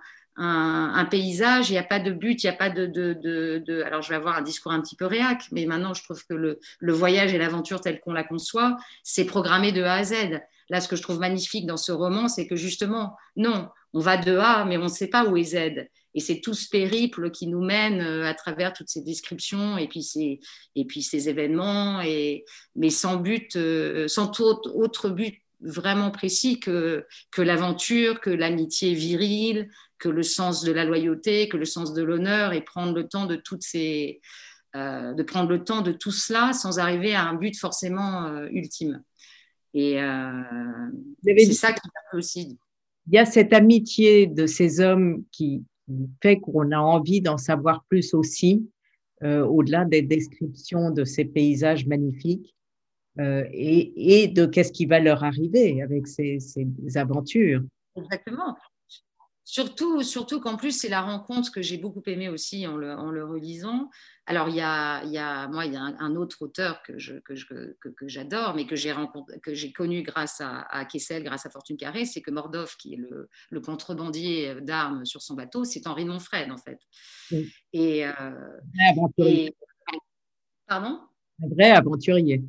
paysage, 1.09 1.71
il 1.71 1.75
n'y 1.75 1.79
a 1.79 1.85
pas 1.85 2.01
de 2.01 2.11
but, 2.11 2.43
il 2.43 2.47
n'y 2.47 2.53
a 2.53 2.57
pas 2.57 2.69
de, 2.69 3.83
Alors, 3.87 4.03
je 4.03 4.09
vais 4.09 4.17
avoir 4.17 4.37
un 4.37 4.43
discours 4.43 4.73
un 4.73 4.81
petit 4.81 4.97
peu 4.97 5.07
réac, 5.07 5.45
mais 5.53 5.67
maintenant, 5.67 5.95
je 5.95 6.03
trouve 6.03 6.27
que 6.27 6.35
le, 6.35 6.59
le 6.81 6.93
voyage 6.93 7.33
et 7.33 7.39
l'aventure 7.39 7.81
telle 7.81 8.01
qu'on 8.01 8.13
la 8.13 8.25
conçoit, 8.25 8.77
c'est 9.05 9.27
programmé 9.27 9.71
de 9.71 9.85
A 9.85 9.95
à 9.95 10.03
Z. 10.03 10.41
Là, 10.69 10.81
ce 10.81 10.89
que 10.89 10.97
je 10.97 11.03
trouve 11.03 11.21
magnifique 11.21 11.65
dans 11.65 11.77
ce 11.77 11.93
roman, 11.93 12.27
c'est 12.27 12.49
que 12.49 12.57
justement, 12.57 13.17
non, 13.37 13.69
on 13.93 14.01
va 14.01 14.17
de 14.17 14.37
A, 14.37 14.65
mais 14.65 14.79
on 14.79 14.85
ne 14.85 14.89
sait 14.89 15.07
pas 15.07 15.27
où 15.27 15.37
est 15.37 15.45
Z. 15.45 15.87
Et 16.15 16.21
c'est 16.21 16.41
tout 16.41 16.55
ce 16.55 16.69
périple 16.69 17.31
qui 17.31 17.49
nous 17.49 17.63
mène 17.63 18.01
euh, 18.01 18.25
à 18.25 18.35
travers 18.35 18.73
toutes 18.73 18.89
ces 18.89 19.03
descriptions 19.03 19.77
et 19.77 19.89
puis 19.89 20.03
ces, 20.03 20.41
et 20.77 20.85
puis 20.85 21.03
ces 21.03 21.29
événements, 21.29 22.01
et, 22.03 22.45
mais 22.77 22.91
sans 22.91 23.17
but, 23.17 23.57
euh, 23.57 24.07
sans 24.07 24.31
autre 24.41 25.11
but 25.11 25.43
vraiment 25.61 26.11
précis 26.11 26.61
que, 26.61 27.05
que 27.33 27.43
l'aventure, 27.43 28.21
que 28.21 28.31
l'amitié 28.31 28.95
virile, 28.95 29.69
que 29.99 30.09
le 30.09 30.23
sens 30.23 30.63
de 30.63 30.73
la 30.73 30.85
loyauté, 30.85 31.49
que 31.49 31.57
le 31.57 31.65
sens 31.65 31.95
de 31.95 32.03
l'honneur, 32.03 32.53
et 32.53 32.61
prendre 32.61 32.95
le 32.95 33.09
temps 33.09 33.27
de 33.27 33.37
toutes 33.37 33.63
ces, 33.63 34.21
euh, 34.77 35.15
de 35.15 35.23
prendre 35.23 35.49
le 35.49 35.65
temps 35.65 35.81
de 35.81 35.93
tout 35.93 36.13
cela 36.13 36.53
sans 36.53 36.79
arriver 36.79 37.15
à 37.15 37.25
un 37.25 37.35
but 37.35 37.59
forcément 37.59 38.29
ultime. 38.51 39.03
Et 39.73 39.99
c'est 41.25 41.53
ça 41.55 41.73
qui 41.73 41.89
m'a 41.89 42.19
aussi. 42.19 42.57
Il 43.09 43.15
y 43.15 43.19
a 43.19 43.25
cette 43.25 43.53
amitié 43.53 44.27
de 44.27 44.47
ces 44.47 44.81
hommes 44.81 45.25
qui, 45.33 45.65
fait 46.23 46.39
qu'on 46.41 46.71
a 46.73 46.79
envie 46.79 47.21
d'en 47.21 47.37
savoir 47.37 47.85
plus 47.89 48.15
aussi, 48.15 48.69
euh, 49.23 49.45
au-delà 49.45 49.85
des 49.85 50.03
descriptions 50.03 50.91
de 50.91 51.05
ces 51.05 51.25
paysages 51.25 51.87
magnifiques 51.87 52.55
euh, 53.21 53.45
et, 53.53 54.23
et, 54.23 54.29
de 54.29 54.45
qu'est-ce 54.45 54.73
qui 54.73 54.87
va 54.87 54.99
leur 54.99 55.23
arriver 55.23 55.83
avec 55.83 56.07
ces, 56.07 56.41
ces 56.41 56.67
aventures. 56.97 57.63
Exactement. 57.97 58.57
Surtout, 59.47 60.03
surtout 60.03 60.41
qu'en 60.41 60.57
plus, 60.57 60.71
c'est 60.71 60.89
la 60.89 61.03
rencontre 61.03 61.53
que 61.53 61.61
j'ai 61.61 61.77
beaucoup 61.77 62.03
aimée 62.07 62.31
aussi 62.31 62.67
en 62.67 62.79
le, 62.79 62.93
en 62.93 63.11
le, 63.11 63.27
relisant. 63.27 63.91
Alors, 64.25 64.49
il 64.49 64.57
y 64.57 64.63
a, 64.63 65.05
y 65.05 65.19
a, 65.19 65.49
moi, 65.49 65.67
il 65.67 65.75
y 65.75 65.77
a 65.77 65.83
un, 65.83 66.17
autre 66.17 66.43
auteur 66.43 66.83
que, 66.83 66.99
je, 66.99 67.19
que, 67.19 67.35
je, 67.35 67.45
que, 67.47 67.89
que 67.91 68.09
j'adore, 68.09 68.55
mais 68.55 68.67
que 68.67 68.75
j'ai, 68.75 68.95
que 69.43 69.53
j'ai 69.53 69.71
connu 69.71 70.03
grâce 70.03 70.41
à, 70.41 70.63
à, 70.71 70.87
Kessel, 70.87 71.23
grâce 71.23 71.45
à 71.45 71.51
Fortune 71.51 71.77
Carrée, 71.77 72.07
c'est 72.07 72.23
que 72.23 72.31
Mordov, 72.31 72.75
qui 72.79 72.95
est 72.95 72.97
le, 72.97 73.29
le 73.51 73.61
contrebandier 73.61 74.55
d'armes 74.63 75.05
sur 75.05 75.21
son 75.21 75.35
bateau, 75.35 75.65
c'est 75.65 75.87
Henri 75.87 76.07
Monfred, 76.07 76.51
en 76.51 76.57
fait. 76.57 76.79
Et, 77.75 78.07
euh, 78.07 78.13
et, 79.19 79.55
Pardon? 80.67 81.01
Un 81.43 81.49
vrai 81.49 81.71
aventurier 81.73 82.43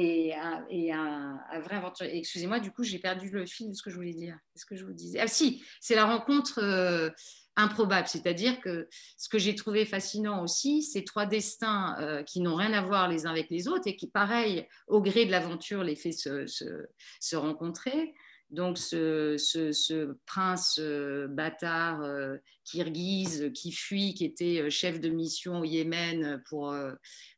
et, 0.00 0.92
un, 0.92 1.38
vrai 1.60 1.76
aventurier. 1.76 2.18
Excusez-moi, 2.18 2.60
du 2.60 2.70
coup, 2.72 2.82
j'ai 2.82 2.98
perdu 2.98 3.30
le 3.30 3.46
fil 3.46 3.70
de 3.70 3.74
ce 3.74 3.82
que 3.82 3.90
je 3.90 3.96
voulais 3.96 4.14
dire. 4.14 4.36
Qu'est-ce 4.52 4.66
que 4.66 4.76
je 4.76 4.84
vous 4.84 4.92
disais? 4.92 5.20
Ah 5.20 5.26
si, 5.26 5.62
c'est 5.80 5.94
la 5.94 6.06
rencontre 6.06 6.60
euh, 6.62 7.10
improbable. 7.56 8.08
C'est-à-dire 8.08 8.60
que 8.60 8.88
ce 9.16 9.28
que 9.28 9.38
j'ai 9.38 9.54
trouvé 9.54 9.84
fascinant 9.84 10.42
aussi, 10.42 10.82
c'est 10.82 11.04
trois 11.04 11.26
destins 11.26 11.96
euh, 12.00 12.22
qui 12.22 12.40
n'ont 12.40 12.56
rien 12.56 12.72
à 12.72 12.82
voir 12.82 13.08
les 13.08 13.26
uns 13.26 13.30
avec 13.30 13.50
les 13.50 13.68
autres 13.68 13.86
et 13.86 13.96
qui, 13.96 14.08
pareil, 14.08 14.66
au 14.86 15.00
gré 15.00 15.26
de 15.26 15.30
l'aventure, 15.30 15.84
les 15.84 15.96
fait 15.96 16.12
se 16.12 17.36
rencontrer 17.36 18.14
donc 18.50 18.78
ce, 18.78 19.36
ce, 19.38 20.16
prince 20.26 20.78
euh, 20.80 21.28
bâtard 21.28 22.02
euh, 22.02 22.36
kirghize 22.64 23.50
qui 23.54 23.70
fuit, 23.70 24.14
qui 24.14 24.24
était 24.24 24.60
euh, 24.60 24.70
chef 24.70 25.00
de 25.00 25.08
mission 25.08 25.60
au 25.60 25.64
Yémen 25.64 26.42
pour, 26.48 26.74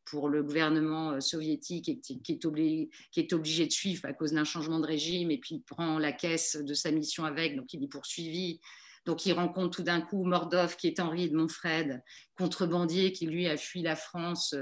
pour 0.07 0.29
le 0.29 0.43
gouvernement 0.43 1.21
soviétique 1.21 1.89
et 1.89 2.01
qui, 2.01 2.33
est 2.33 2.45
obligé, 2.47 2.91
qui 3.11 3.21
est 3.21 3.33
obligé 3.35 3.67
de 3.67 3.73
suivre 3.73 4.07
à 4.07 4.15
cause 4.15 4.33
d'un 4.33 4.45
changement 4.45 4.81
de 4.81 4.87
régime 4.87 5.31
et 5.31 5.39
puis 5.39 5.57
il 5.57 5.63
prend 5.63 5.99
la 5.99 6.13
caisse 6.13 6.57
de 6.57 6.75
sa 6.75 6.91
mission 6.91 7.25
avec, 7.25 7.57
donc 7.57 7.73
il 7.75 7.85
est 7.85 7.89
poursuivi. 7.89 8.61
Donc 9.05 9.27
il 9.27 9.33
rencontre 9.33 9.79
tout 9.79 9.83
d'un 9.83 10.01
coup 10.01 10.25
Mordov 10.25 10.77
qui 10.77 10.87
est 10.87 11.01
Henri 11.01 11.29
de 11.29 11.37
Montfred, 11.37 12.03
contrebandier 12.37 13.13
qui 13.13 13.27
lui 13.27 13.49
a 13.49 13.57
fui 13.57 13.83
la 13.83 13.97
France 13.97 14.55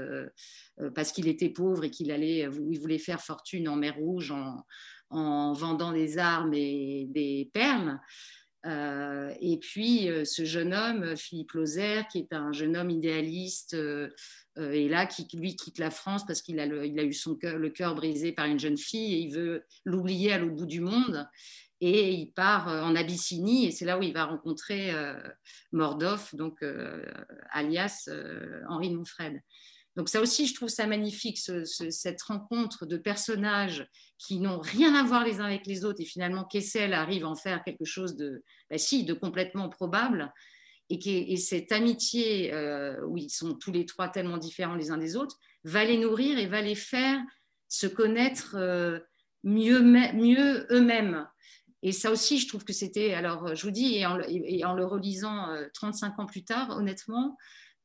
parce 0.95 1.11
qu'il 1.11 1.27
était 1.27 1.49
pauvre 1.49 1.83
et 1.83 1.91
qu'il 1.91 2.09
allait, 2.09 2.49
il 2.71 2.79
voulait 2.79 2.97
faire 2.97 3.21
fortune 3.21 3.69
en 3.69 3.75
mer 3.75 3.95
Rouge 3.97 4.31
en, 4.31 4.65
en 5.11 5.53
vendant 5.53 5.91
des 5.91 6.17
armes 6.17 6.53
et 6.53 7.07
des 7.09 7.49
perles. 7.53 7.99
Euh, 8.65 9.33
et 9.39 9.57
puis 9.57 10.09
euh, 10.09 10.23
ce 10.23 10.45
jeune 10.45 10.73
homme, 10.73 11.17
Philippe 11.17 11.53
Lozère, 11.53 12.07
qui 12.07 12.19
est 12.19 12.33
un 12.33 12.51
jeune 12.51 12.77
homme 12.77 12.91
idéaliste, 12.91 13.73
euh, 13.73 14.09
et 14.57 14.87
là 14.87 15.07
qui 15.07 15.25
lui 15.35 15.55
quitte 15.55 15.79
la 15.79 15.89
France 15.89 16.25
parce 16.27 16.41
qu'il 16.41 16.59
a, 16.59 16.67
eu 16.67 17.13
son 17.13 17.37
le 17.41 17.69
cœur 17.69 17.95
brisé 17.95 18.33
par 18.33 18.45
une 18.45 18.59
jeune 18.59 18.77
fille 18.77 19.15
et 19.15 19.19
il 19.19 19.33
veut 19.33 19.63
l'oublier 19.85 20.33
à 20.33 20.37
l'autre 20.37 20.55
bout 20.55 20.65
du 20.65 20.81
monde. 20.81 21.27
Et 21.83 22.11
il 22.11 22.31
part 22.31 22.67
en 22.67 22.95
Abyssinie 22.95 23.65
et 23.65 23.71
c'est 23.71 23.85
là 23.85 23.97
où 23.97 24.03
il 24.03 24.13
va 24.13 24.25
rencontrer 24.25 24.91
Mordov, 25.71 26.29
donc 26.33 26.63
alias 27.49 28.07
Henri 28.69 28.93
Monfred. 28.93 29.41
Donc 29.97 30.07
ça 30.07 30.21
aussi, 30.21 30.47
je 30.47 30.55
trouve 30.55 30.69
ça 30.69 30.87
magnifique, 30.87 31.37
cette 31.37 32.21
rencontre 32.21 32.85
de 32.85 32.97
personnages 32.97 33.87
qui 34.17 34.39
n'ont 34.39 34.59
rien 34.59 34.95
à 34.95 35.03
voir 35.03 35.25
les 35.25 35.39
uns 35.39 35.45
avec 35.45 35.67
les 35.67 35.83
autres, 35.83 36.01
et 36.01 36.05
finalement 36.05 36.45
Kessel 36.45 36.93
arrive 36.93 37.25
à 37.25 37.29
en 37.29 37.35
faire 37.35 37.63
quelque 37.63 37.85
chose 37.85 38.15
de, 38.15 38.43
bah 38.69 38.77
si, 38.77 39.03
de 39.03 39.13
complètement 39.13 39.67
probable, 39.67 40.31
et, 40.89 40.99
qui, 40.99 41.37
cette 41.37 41.71
amitié, 41.71 42.53
euh, 42.53 43.05
où 43.05 43.17
ils 43.17 43.29
sont 43.29 43.55
tous 43.55 43.71
les 43.71 43.85
trois 43.85 44.07
tellement 44.07 44.37
différents 44.37 44.75
les 44.75 44.91
uns 44.91 44.97
des 44.97 45.15
autres, 45.15 45.37
va 45.63 45.83
les 45.83 45.97
nourrir 45.97 46.37
et 46.37 46.47
va 46.47 46.61
les 46.61 46.75
faire 46.75 47.19
se 47.67 47.87
connaître 47.87 48.55
euh, 48.57 48.99
mieux, 49.43 49.81
mieux 49.81 50.67
eux-mêmes. 50.71 51.27
Et 51.83 51.91
ça 51.91 52.11
aussi, 52.11 52.37
je 52.37 52.47
trouve 52.47 52.63
que 52.63 52.73
c'était, 52.73 53.13
alors 53.13 53.55
je 53.55 53.63
vous 53.63 53.71
dis, 53.71 53.97
et 53.97 54.05
en, 54.05 54.19
et 54.19 54.61
le 54.75 54.85
relisant 54.85 55.47
35 55.73 56.07
euh, 56.07 56.21
ans 56.21 56.25
plus 56.25 56.43
tard, 56.43 56.69
honnêtement, 56.71 57.37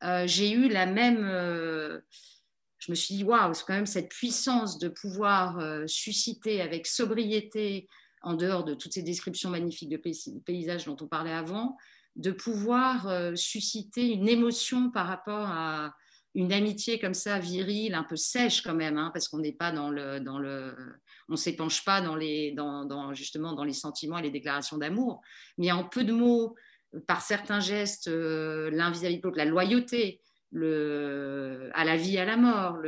euh, 0.04 0.26
j'ai 0.26 0.52
eu 0.52 0.68
la 0.68 0.86
même. 0.86 1.24
Euh, 1.24 2.00
je 2.78 2.92
me 2.92 2.94
suis 2.94 3.16
dit, 3.16 3.24
waouh, 3.24 3.54
c'est 3.54 3.64
quand 3.64 3.74
même 3.74 3.86
cette 3.86 4.10
puissance 4.10 4.78
de 4.78 4.88
pouvoir 4.88 5.58
euh, 5.58 5.86
susciter 5.86 6.60
avec 6.60 6.86
sobriété, 6.86 7.88
en 8.22 8.34
dehors 8.34 8.64
de 8.64 8.74
toutes 8.74 8.92
ces 8.92 9.02
descriptions 9.02 9.50
magnifiques 9.50 9.88
de 9.88 9.96
paysages 10.44 10.84
dont 10.84 10.96
on 11.00 11.06
parlait 11.06 11.32
avant, 11.32 11.76
de 12.16 12.30
pouvoir 12.30 13.36
susciter 13.36 14.08
une 14.08 14.28
émotion 14.28 14.90
par 14.90 15.06
rapport 15.06 15.48
à 15.48 15.94
une 16.36 16.52
amitié 16.52 16.98
comme 16.98 17.14
ça, 17.14 17.38
virile, 17.38 17.94
un 17.94 18.04
peu 18.04 18.14
sèche 18.14 18.62
quand 18.62 18.74
même, 18.74 18.98
hein, 18.98 19.10
parce 19.12 19.26
qu'on 19.26 19.38
n'est 19.38 19.52
pas 19.52 19.72
dans 19.72 19.90
le, 19.90 20.20
dans 20.20 20.38
le, 20.38 20.76
on 21.30 21.36
s'épanche 21.36 21.82
pas 21.82 22.02
dans 22.02 22.14
les, 22.14 22.52
dans, 22.52 22.84
dans, 22.84 23.14
justement 23.14 23.54
dans 23.54 23.64
les 23.64 23.72
sentiments 23.72 24.18
et 24.18 24.22
les 24.22 24.30
déclarations 24.30 24.76
d'amour, 24.76 25.22
mais 25.56 25.72
en 25.72 25.84
peu 25.84 26.04
de 26.04 26.12
mots, 26.12 26.54
par 27.06 27.20
certains 27.20 27.60
gestes, 27.60 28.08
l'un 28.08 28.90
vis-à-vis 28.90 29.18
de 29.18 29.22
l'autre, 29.22 29.38
la 29.38 29.44
loyauté, 29.44 30.20
le, 30.52 31.70
à 31.74 31.84
la 31.84 31.96
vie, 31.96 32.18
à 32.18 32.24
la 32.24 32.36
mort, 32.36 32.78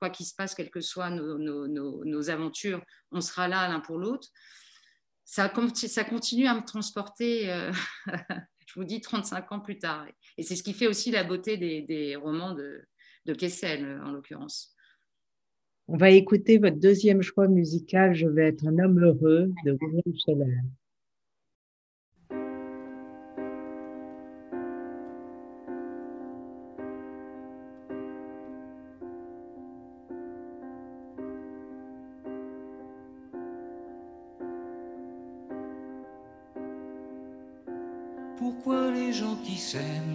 quoi 0.00 0.10
qu'il 0.10 0.26
se 0.26 0.34
passe, 0.34 0.54
quelles 0.54 0.70
que 0.70 0.80
soient 0.80 1.10
nos, 1.10 2.30
aventures, 2.30 2.82
on 3.12 3.20
sera 3.20 3.48
là 3.48 3.68
l'un 3.68 3.80
pour 3.80 3.98
l'autre. 3.98 4.28
Ça, 5.24 5.48
continue 5.48 6.46
à 6.46 6.54
me 6.54 6.64
transporter, 6.64 7.52
euh, 7.52 7.70
je 8.66 8.74
vous 8.76 8.84
dis, 8.84 9.00
35 9.00 9.52
ans 9.52 9.60
plus 9.60 9.78
tard. 9.78 10.06
Et 10.38 10.42
c'est 10.42 10.56
ce 10.56 10.62
qui 10.62 10.72
fait 10.72 10.86
aussi 10.86 11.10
la 11.10 11.24
beauté 11.24 11.56
des, 11.56 12.16
romans 12.16 12.54
de, 12.54 12.82
de 13.26 13.34
Kessel, 13.34 14.00
en 14.04 14.12
l'occurrence. 14.12 14.74
On 15.86 15.96
va 15.96 16.10
écouter 16.10 16.58
votre 16.58 16.76
deuxième 16.76 17.22
choix 17.22 17.48
musical, 17.48 18.14
Je 18.14 18.26
vais 18.26 18.48
être 18.48 18.66
un 18.66 18.78
homme 18.78 19.02
heureux, 19.02 19.52
de 19.64 19.72
William 19.72 20.18
Scheller. 20.18 20.58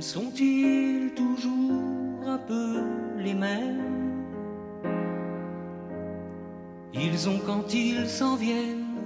Sont-ils 0.02 1.12
toujours 1.16 2.28
un 2.28 2.38
peu 2.38 2.82
les 3.18 3.34
mêmes? 3.34 4.26
Ils 6.94 7.30
ont 7.30 7.40
quand 7.46 7.74
ils 7.74 8.08
s'en 8.08 8.36
viennent 8.36 9.02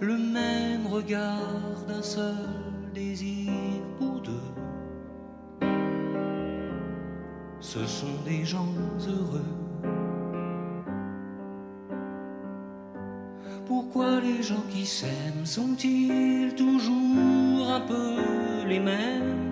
le 0.00 0.16
même 0.18 0.86
regard 0.86 1.84
d'un 1.86 2.02
seul 2.02 2.34
désir 2.94 3.50
pour 3.98 4.20
deux. 4.20 4.52
Ce 7.60 7.84
sont 7.86 8.22
des 8.26 8.44
gens 8.44 8.74
heureux. 9.06 9.52
Pourquoi 13.66 14.20
les 14.20 14.42
gens 14.42 14.64
qui 14.70 14.86
s'aiment 14.86 15.44
sont-ils 15.44 16.54
toujours 16.54 17.70
un 17.70 17.80
peu 17.80 18.66
les 18.66 18.80
mêmes? 18.80 19.47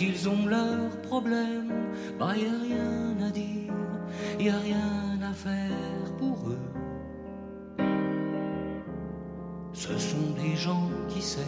Ils 0.00 0.28
ont 0.28 0.46
leurs 0.46 1.00
problèmes, 1.02 1.72
bah 2.18 2.34
y 2.36 2.46
a 2.46 2.58
rien 2.62 3.26
à 3.26 3.30
dire, 3.30 3.72
y 4.38 4.48
a 4.48 4.58
rien 4.58 5.18
à 5.22 5.32
faire 5.32 6.12
pour 6.18 6.50
eux. 6.50 6.58
Ce 9.72 9.96
sont 9.96 10.34
des 10.42 10.56
gens 10.56 10.90
qui 11.08 11.22
s'aiment. 11.22 11.44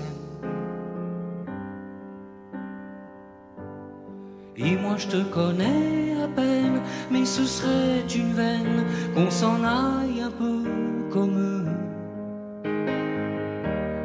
Et 4.56 4.76
moi 4.76 4.96
je 4.96 5.08
te 5.08 5.22
connais 5.24 6.14
à 6.22 6.28
peine, 6.28 6.80
mais 7.10 7.24
ce 7.24 7.44
serait 7.44 8.06
une 8.14 8.32
veine 8.32 8.84
qu'on 9.14 9.30
s'en 9.30 9.62
aille 9.64 10.22
un 10.22 10.30
peu 10.30 10.62
comme 11.10 11.36
eux. 11.36 11.66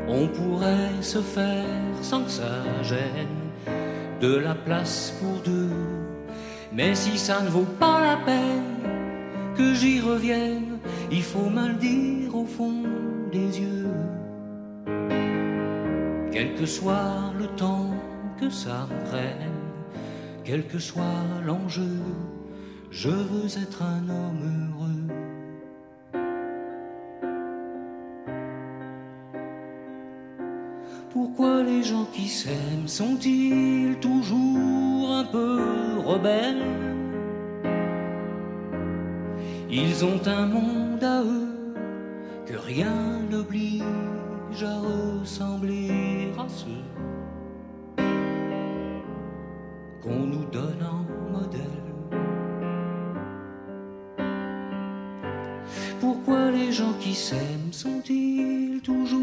On 0.10 0.27
pourrait 0.27 1.01
se 1.01 1.19
faire 1.19 1.95
sans 2.01 2.23
que 2.23 2.32
ça 2.32 2.84
gêne 2.84 3.40
de 4.21 4.36
la 4.36 4.53
place 4.53 5.13
pour 5.19 5.41
deux. 5.43 5.69
Mais 6.71 6.93
si 6.95 7.17
ça 7.17 7.41
ne 7.41 7.49
vaut 7.49 7.71
pas 7.79 7.99
la 8.01 8.17
peine 8.17 8.77
que 9.57 9.73
j'y 9.73 9.99
revienne, 9.99 10.77
il 11.12 11.23
faut 11.23 11.49
mal 11.49 11.77
dire 11.77 12.34
au 12.36 12.45
fond 12.45 12.84
des 13.31 13.60
yeux. 13.60 13.88
Quel 16.31 16.53
que 16.55 16.65
soit 16.65 17.34
le 17.38 17.47
temps 17.57 17.93
que 18.39 18.49
ça 18.49 18.88
prenne, 19.10 19.60
quel 20.45 20.65
que 20.67 20.79
soit 20.79 21.25
l'enjeu, 21.45 21.97
je 22.91 23.10
veux 23.10 23.47
être 23.63 23.81
un 23.81 24.07
homme 24.10 24.71
heureux. 24.77 25.00
Pourquoi 31.13 31.62
les 31.63 31.84
gens 31.84 32.06
qui 32.13 32.28
s'aiment 32.30 32.88
sont-ils 32.88 33.97
toujours 34.00 35.12
un 35.12 35.26
peu 35.26 35.60
rebelles? 36.06 36.63
Ils 39.69 40.06
ont 40.06 40.21
un 40.26 40.45
monde 40.47 41.04
à 41.04 41.21
eux 41.21 41.76
que 42.45 42.58
rien 42.58 43.19
n'oblige 43.30 43.84
à 44.63 44.80
ressembler 44.80 46.32
à 46.39 46.47
ceux 46.47 46.86
qu'on 50.02 50.26
nous 50.34 50.45
donne 50.45 50.84
en 50.84 51.04
modèle. 51.38 51.62
Pourquoi 56.00 56.52
les 56.52 56.71
gens 56.71 56.93
qui 57.00 57.13
s'aiment 57.13 57.71
sont-ils 57.71 58.82
toujours 58.82 59.20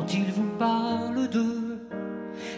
Quand 0.00 0.14
ils 0.14 0.32
vous 0.32 0.48
parlent 0.58 1.28
d'eux, 1.28 1.78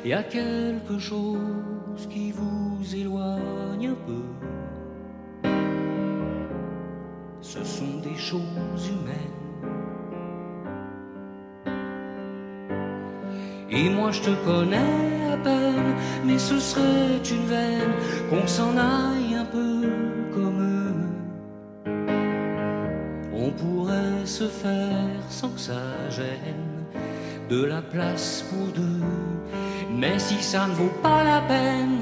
il 0.05 0.11
y 0.11 0.12
a 0.12 0.22
quelque 0.22 0.96
chose 0.96 2.07
qui 2.09 2.31
vous 2.31 2.78
éloigne 2.94 3.88
un 3.88 3.96
peu. 4.07 4.22
Ce 7.40 7.64
sont 7.64 7.98
des 8.00 8.16
choses 8.16 8.90
humaines. 8.92 9.40
Et 13.70 13.90
moi 13.90 14.12
je 14.12 14.20
te 14.20 14.31
connais 14.44 15.33
à 15.33 15.37
peine, 15.38 15.96
mais 16.24 16.38
ce 16.38 16.61
serait 16.61 17.20
une 17.28 17.46
veine 17.46 17.92
qu'on 18.31 18.46
s'en 18.46 18.76
aille 18.76 19.35
un 19.35 19.46
peu 19.46 19.90
comme 20.33 20.61
eux. 20.61 20.94
On 23.35 23.50
pourrait 23.50 24.26
se 24.26 24.46
faire 24.46 25.20
sans 25.28 25.48
que 25.48 25.59
ça 25.59 26.09
gêne 26.09 26.71
de 27.52 27.64
la 27.64 27.82
place 27.82 28.44
pour 28.48 28.66
deux. 28.80 29.02
Mais 30.00 30.18
si 30.18 30.42
ça 30.42 30.66
ne 30.68 30.74
vaut 30.74 30.96
pas 31.02 31.22
la 31.22 31.40
peine 31.54 32.00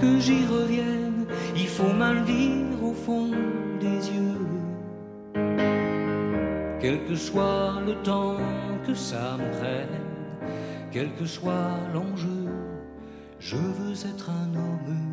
que 0.00 0.18
j'y 0.18 0.46
revienne, 0.46 1.26
il 1.54 1.68
faut 1.76 1.94
mal 2.04 2.24
dire 2.24 2.82
au 2.82 2.94
fond 3.04 3.30
des 3.84 4.00
yeux. 4.16 4.46
Quel 6.80 6.98
que 7.06 7.14
soit 7.14 7.74
le 7.86 7.94
temps 8.02 8.38
que 8.86 8.94
ça 8.94 9.36
me 9.40 9.48
prenne 9.58 10.02
quel 10.92 11.10
que 11.14 11.24
soit 11.24 11.78
l'enjeu, 11.94 12.44
je 13.40 13.56
veux 13.56 13.96
être 14.12 14.28
un 14.28 14.54
homme 14.54 15.11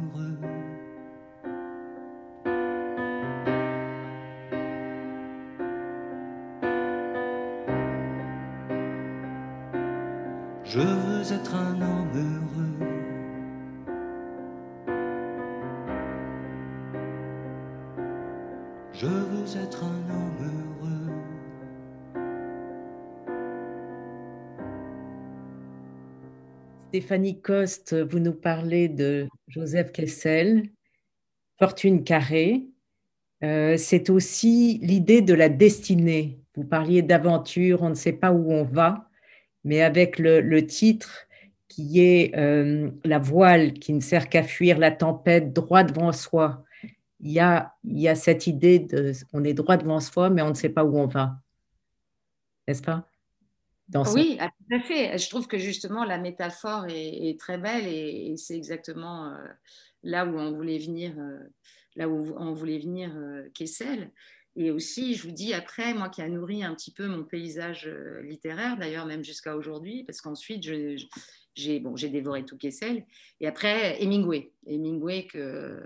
Être 11.32 11.54
un 11.54 11.80
homme 11.80 12.10
heureux. 12.16 12.80
Je 18.94 19.06
veux 19.06 19.64
être 19.64 19.84
un 19.84 20.10
homme 20.10 20.40
heureux. 20.42 21.12
Stéphanie 26.88 27.40
Coste, 27.42 27.94
vous 27.94 28.18
nous 28.18 28.34
parlez 28.34 28.90
de 28.90 29.28
Joseph 29.50 29.92
Kessel, 29.92 30.64
Fortune 31.60 32.04
carrée. 32.04 32.66
Euh, 33.44 33.78
c'est 33.78 34.10
aussi 34.10 34.80
l'idée 34.82 35.22
de 35.22 35.36
la 35.36 35.50
destinée. 35.50 36.42
Vous 36.56 36.64
parliez 36.64 37.04
d'aventure, 37.04 37.84
on 37.84 37.90
ne 37.90 37.94
sait 37.94 38.14
pas 38.14 38.32
où 38.32 38.52
on 38.52 38.64
va, 38.64 39.09
mais 39.64 39.82
avec 39.82 40.20
le, 40.20 40.66
titre 40.66 41.28
qui 41.68 42.02
est 42.02 42.36
euh, 42.38 42.92
La 43.04 43.20
voile 43.20 43.74
qui 43.74 43.94
ne 43.94 44.00
sert 44.00 44.30
qu'à 44.30 44.44
fuir 44.44 44.78
la 44.78 44.92
tempête 44.92 45.54
droit 45.54 45.84
devant 45.84 46.12
soi. 46.12 46.64
Il 47.22 47.32
y 47.32 47.40
a, 47.40 48.16
cette 48.16 48.48
idée 48.48 48.80
de 48.80 49.12
on 49.34 49.44
est 49.44 49.54
droit 49.54 49.78
devant 49.78 50.00
soi, 50.00 50.30
mais 50.30 50.42
on 50.42 50.50
ne 50.50 50.54
sait 50.54 50.70
pas 50.70 50.86
où 50.86 50.98
on 50.98 51.08
va. 51.08 51.36
N'est-ce 52.68 52.82
pas? 52.82 53.06
Dans 53.90 54.04
oui, 54.14 54.38
ce... 54.40 54.46
tout 54.46 54.76
à 54.76 54.80
fait. 54.82 55.18
Je 55.18 55.30
trouve 55.30 55.48
que 55.48 55.58
justement 55.58 56.06
la 56.06 56.18
métaphore 56.18 56.86
est, 56.88 57.38
très 57.40 57.58
belle 57.58 57.88
et, 57.88 58.36
c'est 58.38 58.56
exactement 58.56 59.34
euh, 59.34 59.48
là 60.04 60.26
où 60.26 60.38
on 60.38 60.52
voulait 60.52 60.78
venir, 60.78 61.14
euh, 61.18 61.40
là 61.96 62.08
où 62.08 62.34
on 62.38 62.54
voulait 62.54 62.80
venir 62.80 63.12
Kessel. 63.54 64.12
Et 64.60 64.72
aussi, 64.72 65.16
je 65.16 65.24
vous 65.24 65.32
dis 65.32 65.54
après, 65.54 65.94
moi 65.94 66.10
qui 66.10 66.22
a 66.22 66.28
nourri 66.28 66.64
un 66.64 66.76
petit 66.76 66.92
peu 66.92 67.08
mon 67.08 67.24
paysage 67.24 67.88
euh, 67.88 68.22
littéraire, 68.22 68.78
d'ailleurs 68.78 69.06
même 69.06 69.24
jusqu'à 69.24 69.56
aujourd'hui, 69.56 70.04
parce 70.04 70.22
qu'ensuite 70.22 70.64
j'ai 71.56 71.80
bon, 71.80 71.94
dévoré 71.94 72.46
tout 72.46 72.58
Kessel. 72.58 73.06
Et 73.40 73.48
après 73.48 74.04
Hemingway, 74.04 74.52
Hemingway 74.68 75.26
que, 75.26 75.82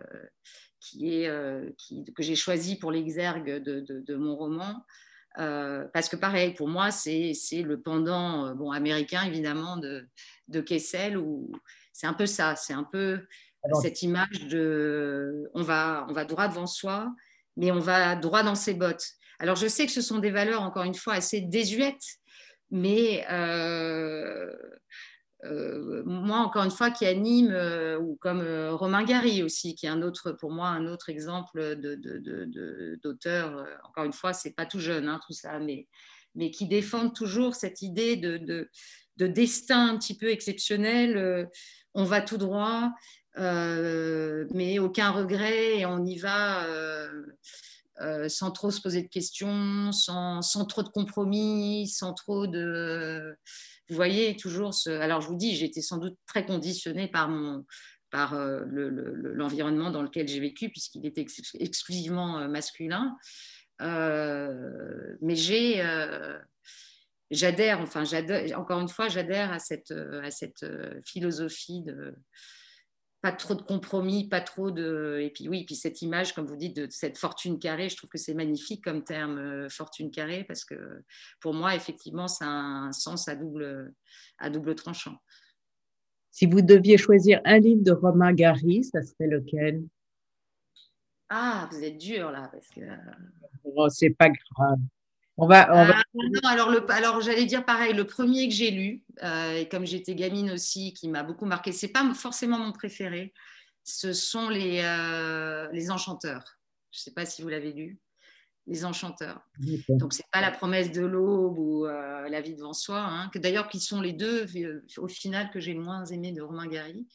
qui 0.80 1.14
est, 1.14 1.32
qui, 1.78 2.04
que 2.14 2.24
j'ai 2.24 2.36
choisi 2.36 2.78
pour 2.78 2.92
l'exergue 2.92 3.62
de, 3.64 3.80
de, 3.80 4.00
de, 4.02 4.16
mon 4.16 4.36
roman. 4.36 4.84
Euh, 5.40 5.86
parce 5.94 6.10
que 6.10 6.16
pareil, 6.16 6.54
pour 6.54 6.68
moi, 6.68 6.92
c'est 6.92 7.34
le 7.54 7.82
pendant 7.82 8.46
euh, 8.48 8.54
bon, 8.54 8.72
américain, 8.72 9.24
évidemment, 9.24 9.78
de, 9.78 10.08
de 10.48 10.62
Kessel, 10.62 11.18
où 11.18 11.52
c'est 11.92 12.08
un 12.08 12.14
peu 12.14 12.26
ça, 12.26 12.56
c'est 12.56 12.74
un 12.74 12.84
peu 12.84 13.26
Alors, 13.64 13.82
cette 13.82 14.02
image 14.04 14.48
de 14.48 15.50
on 15.54 15.64
va, 15.64 16.06
on 16.10 16.14
va 16.14 16.26
droit 16.26 16.48
devant 16.48 16.68
soi, 16.68 17.12
mais 17.58 17.72
on 17.72 17.80
va 17.80 18.16
droit 18.16 18.44
dans 18.44 18.56
ses 18.56 18.74
bottes. 18.74 19.06
Alors, 19.40 19.56
je 19.56 19.68
sais 19.68 19.86
que 19.86 19.92
ce 19.92 20.02
sont 20.02 20.20
des 20.20 20.32
valeurs, 20.32 20.62
encore 20.62 20.84
une 20.84 20.96
fois, 20.96 21.16
assez 21.16 21.42
désuètes, 21.42 22.20
mais 22.72 23.26
euh, 23.30 24.52
euh, 25.44 26.04
moi, 26.06 26.38
encore 26.40 26.64
une 26.64 26.72
fois, 26.72 26.92
qui 26.92 27.06
anime, 27.06 27.52
euh, 27.52 28.00
ou 28.00 28.16
comme 28.22 28.42
Romain 28.72 29.04
Gary 29.04 29.44
aussi, 29.44 29.76
qui 29.76 29.86
est 29.86 29.90
un 29.90 30.02
autre, 30.02 30.32
pour 30.32 30.52
moi, 30.52 30.70
un 30.70 30.88
autre 30.88 31.10
exemple 31.10 31.76
d'auteur. 33.04 33.66
Encore 33.84 34.06
une 34.06 34.14
fois, 34.14 34.34
c'est 34.34 34.56
pas 34.56 34.66
tout 34.66 34.80
jeune, 34.80 35.08
hein, 35.08 35.20
tout 35.28 35.34
ça, 35.34 35.60
mais, 35.60 35.88
mais 36.36 36.50
qui 36.50 36.68
défendent 36.68 37.14
toujours 37.14 37.56
cette 37.56 37.82
idée 37.82 38.16
de, 38.16 38.70
destin 39.18 39.90
un 39.90 39.98
petit 39.98 40.18
peu 40.18 40.30
exceptionnel. 40.30 41.50
on 41.94 42.06
va 42.06 42.22
tout 42.22 42.38
droit, 42.38 42.92
mais 43.38 44.80
aucun 44.80 45.12
regret, 45.12 45.80
et 45.80 45.86
on 45.86 46.06
y 46.06 46.18
va. 46.18 46.66
Euh, 48.02 48.28
sans 48.28 48.50
trop 48.50 48.72
se 48.72 48.82
poser 48.82 49.04
de 49.04 49.08
questions, 49.08 49.92
sans, 49.92 50.42
sans, 50.42 50.66
trop 50.66 50.82
de 50.82 50.90
compromis, 50.90 51.88
sans 51.88 52.14
trop 52.14 52.48
de... 52.48 53.38
Vous 53.88 53.96
voyez, 53.96 54.36
toujours 54.36 54.74
ce... 54.74 54.90
Alors 54.90 55.22
je 55.22 55.28
vous 55.28 55.36
dis, 55.36 55.56
j'ai 55.56 55.66
été 55.66 55.82
sans 55.82 55.98
doute 55.98 56.18
très 56.26 56.44
conditionnée 56.44 57.08
par 57.08 57.30
mon, 57.30 57.66
par 58.10 58.36
l'environnement 58.36 59.92
dans 59.92 60.02
lequel 60.02 60.28
j'ai 60.28 60.40
vécu, 60.40 60.70
puisqu'il 60.70 61.06
était 61.06 61.26
exclusivement 61.60 62.48
masculin. 62.50 63.16
mais 63.80 65.36
j'ai 65.36 65.84
j'adhère, 67.30 67.80
enfin, 67.80 68.04
encore 68.56 68.80
une 68.80 68.90
fois, 68.90 69.08
j'adhère 69.08 69.52
à 69.52 69.60
cette, 69.60 69.92
à 69.92 70.32
cette 70.32 70.66
philosophie 71.06 71.84
de 71.84 72.16
pas 73.24 73.32
trop 73.32 73.56
de 73.56 73.62
compromis, 73.62 74.28
pas 74.28 74.42
trop 74.42 74.70
de. 74.70 75.20
Et 75.22 75.30
puis 75.30 75.48
oui, 75.48 75.64
puis 75.64 75.76
cette 75.76 76.02
image, 76.02 76.34
comme 76.34 76.46
vous 76.46 76.58
dites, 76.58 76.76
de 76.76 76.88
cette 76.90 77.18
fortune 77.18 77.58
carrée, 77.58 77.88
je 77.88 77.96
trouve 77.96 78.10
que 78.10 78.18
c'est 78.18 78.34
magnifique 78.34 78.84
comme 78.84 79.02
terme, 79.02 79.70
fortune 79.70 80.12
carrée, 80.12 80.44
parce 80.44 80.66
que 80.66 80.76
pour 81.40 81.54
moi, 81.54 81.74
effectivement, 81.74 82.28
ça 82.28 82.46
a 82.46 82.50
un 82.50 82.92
sens 82.92 83.30
à 83.30 83.36
double, 83.36 83.94
à 84.40 84.50
double 84.50 84.76
tranchant. 84.76 85.16
Si 86.32 86.48
vous 86.48 86.62
deviez 86.62 86.98
choisir 86.98 87.40
un 87.46 87.60
livre 87.60 87.82
de 87.82 87.94
Romain 87.94 88.34
Gary, 88.34 88.84
ça 88.84 89.02
serait 89.02 89.30
lequel? 89.30 89.86
Ah, 91.30 91.70
vous 91.72 91.82
êtes 91.82 91.98
dur 91.98 92.30
là, 92.30 92.50
parce 92.52 92.68
que. 92.68 92.82
Oh, 93.64 93.88
c'est 93.88 94.10
pas 94.10 94.28
grave. 94.28 94.80
On 95.38 95.48
va, 95.48 95.68
ah, 95.68 96.04
non, 96.14 96.42
alors, 96.44 96.70
le, 96.70 96.86
alors 96.92 97.22
j'allais 97.22 97.46
dire 97.46 97.66
pareil, 97.66 97.94
le 97.94 98.06
premier 98.06 98.48
que 98.48 98.54
j'ai 98.54 98.70
lu, 98.70 99.04
euh, 99.24 99.58
et 99.58 99.68
comme 99.68 99.86
j'étais 99.86 100.14
gamine 100.14 100.52
aussi, 100.52 100.94
qui 100.94 101.10
m'a 101.10 101.24
beaucoup 101.24 101.46
marqué, 101.46 101.72
c'est 101.72 101.88
pas 101.88 102.08
forcément 102.14 102.60
mon 102.60 102.72
préféré, 102.72 103.34
ce 103.84 104.14
sont 104.14 104.50
les, 104.50 104.82
euh, 104.84 105.68
les 105.72 105.90
enchanteurs. 105.90 106.60
Je 106.92 107.00
ne 107.00 107.02
sais 107.02 107.14
pas 107.14 107.26
si 107.26 107.42
vous 107.42 107.50
l'avez 107.50 107.74
lu, 107.74 108.00
les 108.68 108.86
enchanteurs. 108.86 109.42
Donc 109.90 110.14
c'est 110.14 110.30
pas 110.32 110.40
la 110.40 110.52
promesse 110.52 110.92
de 110.92 111.02
l'aube 111.02 111.58
ou 111.58 111.88
euh, 111.88 112.30
la 112.30 112.42
vie 112.42 112.56
devant 112.56 112.74
soi, 112.74 113.00
hein, 113.00 113.32
que 113.34 113.40
d'ailleurs 113.40 113.70
qui 113.70 113.80
sont 113.80 114.02
les 114.02 114.14
deux 114.14 114.46
au 114.98 115.08
final 115.08 115.50
que 115.50 115.60
j'ai 115.60 115.74
le 115.74 115.82
moins 115.82 116.06
aimé 116.06 116.32
de 116.32 116.44
Romain 116.44 116.68
Gary. 116.68 117.08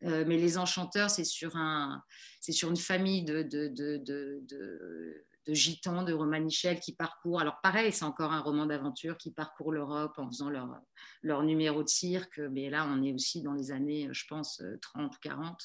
mais 0.00 0.36
les 0.36 0.58
enchanteurs, 0.58 1.10
c'est 1.10 1.24
sur 1.24 1.54
un, 1.54 2.02
c'est 2.40 2.50
sur 2.50 2.70
une 2.70 2.76
famille 2.76 3.22
de, 3.22 3.44
de, 3.44 3.68
de, 3.68 3.98
de 4.04 5.24
de 5.46 5.54
gitans 5.54 6.02
de 6.02 6.12
Romanichel 6.12 6.80
qui 6.80 6.94
parcourent. 6.94 7.40
Alors 7.40 7.60
pareil, 7.62 7.92
c'est 7.92 8.04
encore 8.04 8.32
un 8.32 8.40
roman 8.40 8.66
d'aventure 8.66 9.16
qui 9.16 9.32
parcourt 9.32 9.72
l'Europe 9.72 10.12
en 10.18 10.28
faisant 10.28 10.50
leur, 10.50 10.80
leur 11.22 11.42
numéro 11.42 11.82
de 11.82 11.88
cirque. 11.88 12.38
Mais 12.38 12.70
là, 12.70 12.86
on 12.88 13.02
est 13.02 13.12
aussi 13.12 13.42
dans 13.42 13.54
les 13.54 13.72
années, 13.72 14.08
je 14.12 14.24
pense, 14.28 14.62
30 14.80 15.14
ou 15.14 15.18
40. 15.20 15.58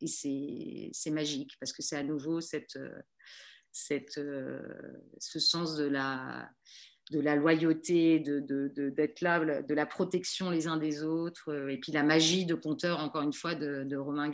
Et 0.00 0.90
c'est 0.92 1.10
magique 1.10 1.56
parce 1.60 1.72
que 1.72 1.82
c'est 1.82 1.96
à 1.96 2.02
nouveau 2.02 2.40
cette, 2.40 2.78
cette, 3.72 4.20
ce 5.18 5.38
sens 5.38 5.76
de 5.76 5.84
la, 5.84 6.50
de 7.10 7.20
la 7.20 7.36
loyauté, 7.36 8.18
d'être 8.18 8.46
de, 8.46 8.68
de, 8.74 9.14
là, 9.20 9.62
de 9.62 9.74
la 9.74 9.86
protection 9.86 10.50
les 10.50 10.66
uns 10.66 10.76
des 10.76 11.02
autres, 11.04 11.68
et 11.68 11.78
puis 11.78 11.92
la 11.92 12.02
magie 12.02 12.46
de 12.46 12.54
conteur, 12.54 13.00
encore 13.00 13.22
une 13.22 13.32
fois, 13.32 13.54
de, 13.54 13.96
Romain. 13.96 14.30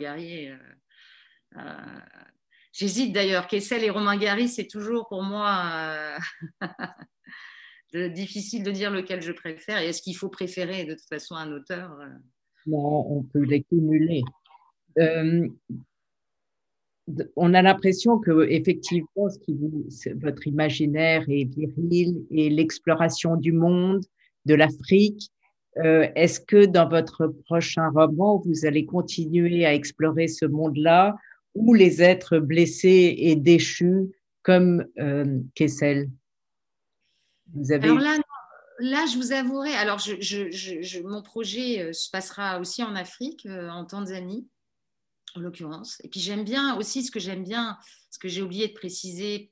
Euh, 1.57 1.99
J'hésite 2.73 3.13
d'ailleurs. 3.13 3.47
Kessel 3.47 3.83
et 3.83 3.89
Romain 3.89 4.17
Gary, 4.17 4.47
c'est 4.47 4.67
toujours 4.67 5.07
pour 5.09 5.23
moi 5.23 6.17
euh, 7.93 8.09
difficile 8.09 8.63
de 8.63 8.71
dire 8.71 8.91
lequel 8.91 9.21
je 9.21 9.31
préfère. 9.31 9.79
Et 9.79 9.87
est-ce 9.87 10.01
qu'il 10.01 10.15
faut 10.15 10.29
préférer 10.29 10.85
de 10.85 10.93
toute 10.93 11.07
façon 11.09 11.35
un 11.35 11.51
auteur 11.51 11.91
euh? 11.99 12.07
Non, 12.67 13.11
on 13.11 13.23
peut 13.23 13.43
les 13.43 13.63
cumuler. 13.63 14.21
Euh, 14.99 15.47
on 17.35 17.53
a 17.53 17.61
l'impression 17.61 18.19
que 18.19 18.47
effectivement, 18.49 19.27
votre 20.15 20.47
imaginaire 20.47 21.25
est 21.27 21.45
viril 21.45 22.23
et 22.29 22.49
l'exploration 22.49 23.35
du 23.35 23.51
monde, 23.51 24.05
de 24.45 24.53
l'Afrique. 24.53 25.31
Est-ce 25.75 26.39
que 26.39 26.65
dans 26.65 26.87
votre 26.87 27.27
prochain 27.45 27.89
roman, 27.89 28.41
vous 28.45 28.65
allez 28.65 28.85
continuer 28.85 29.65
à 29.65 29.73
explorer 29.73 30.27
ce 30.27 30.45
monde-là 30.45 31.15
ou 31.55 31.73
les 31.73 32.01
êtres 32.01 32.39
blessés 32.39 33.15
et 33.17 33.35
déchus 33.35 34.11
comme 34.43 34.85
euh, 34.99 35.39
Kessel. 35.55 36.09
Alors 37.69 37.99
là, 37.99 38.17
là, 38.79 39.05
je 39.11 39.17
vous 39.17 39.33
avouerai, 39.33 39.73
alors 39.73 39.99
mon 41.03 41.21
projet 41.21 41.81
euh, 41.81 41.93
se 41.93 42.09
passera 42.09 42.59
aussi 42.59 42.81
en 42.83 42.95
Afrique, 42.95 43.45
euh, 43.45 43.69
en 43.69 43.85
Tanzanie, 43.85 44.47
en 45.35 45.41
l'occurrence. 45.41 45.99
Et 46.03 46.07
puis 46.07 46.19
j'aime 46.19 46.43
bien 46.43 46.77
aussi 46.77 47.03
ce 47.03 47.11
que 47.11 47.19
j'aime 47.19 47.43
bien, 47.43 47.77
ce 48.09 48.19
que 48.19 48.29
j'ai 48.29 48.41
oublié 48.41 48.69
de 48.69 48.73
préciser 48.73 49.49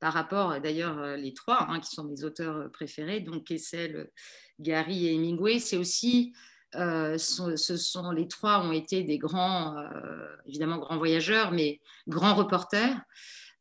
par 0.00 0.12
rapport, 0.12 0.60
d'ailleurs, 0.60 1.16
les 1.16 1.32
trois, 1.32 1.70
hein, 1.70 1.80
qui 1.80 1.94
sont 1.94 2.04
mes 2.04 2.24
auteurs 2.24 2.70
préférés, 2.70 3.20
donc 3.20 3.44
Kessel, 3.44 4.10
Gary 4.58 5.06
et 5.06 5.14
Hemingway, 5.14 5.58
c'est 5.58 5.78
aussi 5.78 6.34
euh, 6.76 7.18
ce 7.18 7.76
sont 7.76 8.10
les 8.12 8.28
trois 8.28 8.60
ont 8.60 8.72
été 8.72 9.02
des 9.02 9.18
grands, 9.18 9.76
euh, 9.76 10.26
évidemment 10.46 10.78
grands 10.78 10.98
voyageurs, 10.98 11.50
mais 11.50 11.80
grands 12.06 12.34
reporters. 12.34 12.96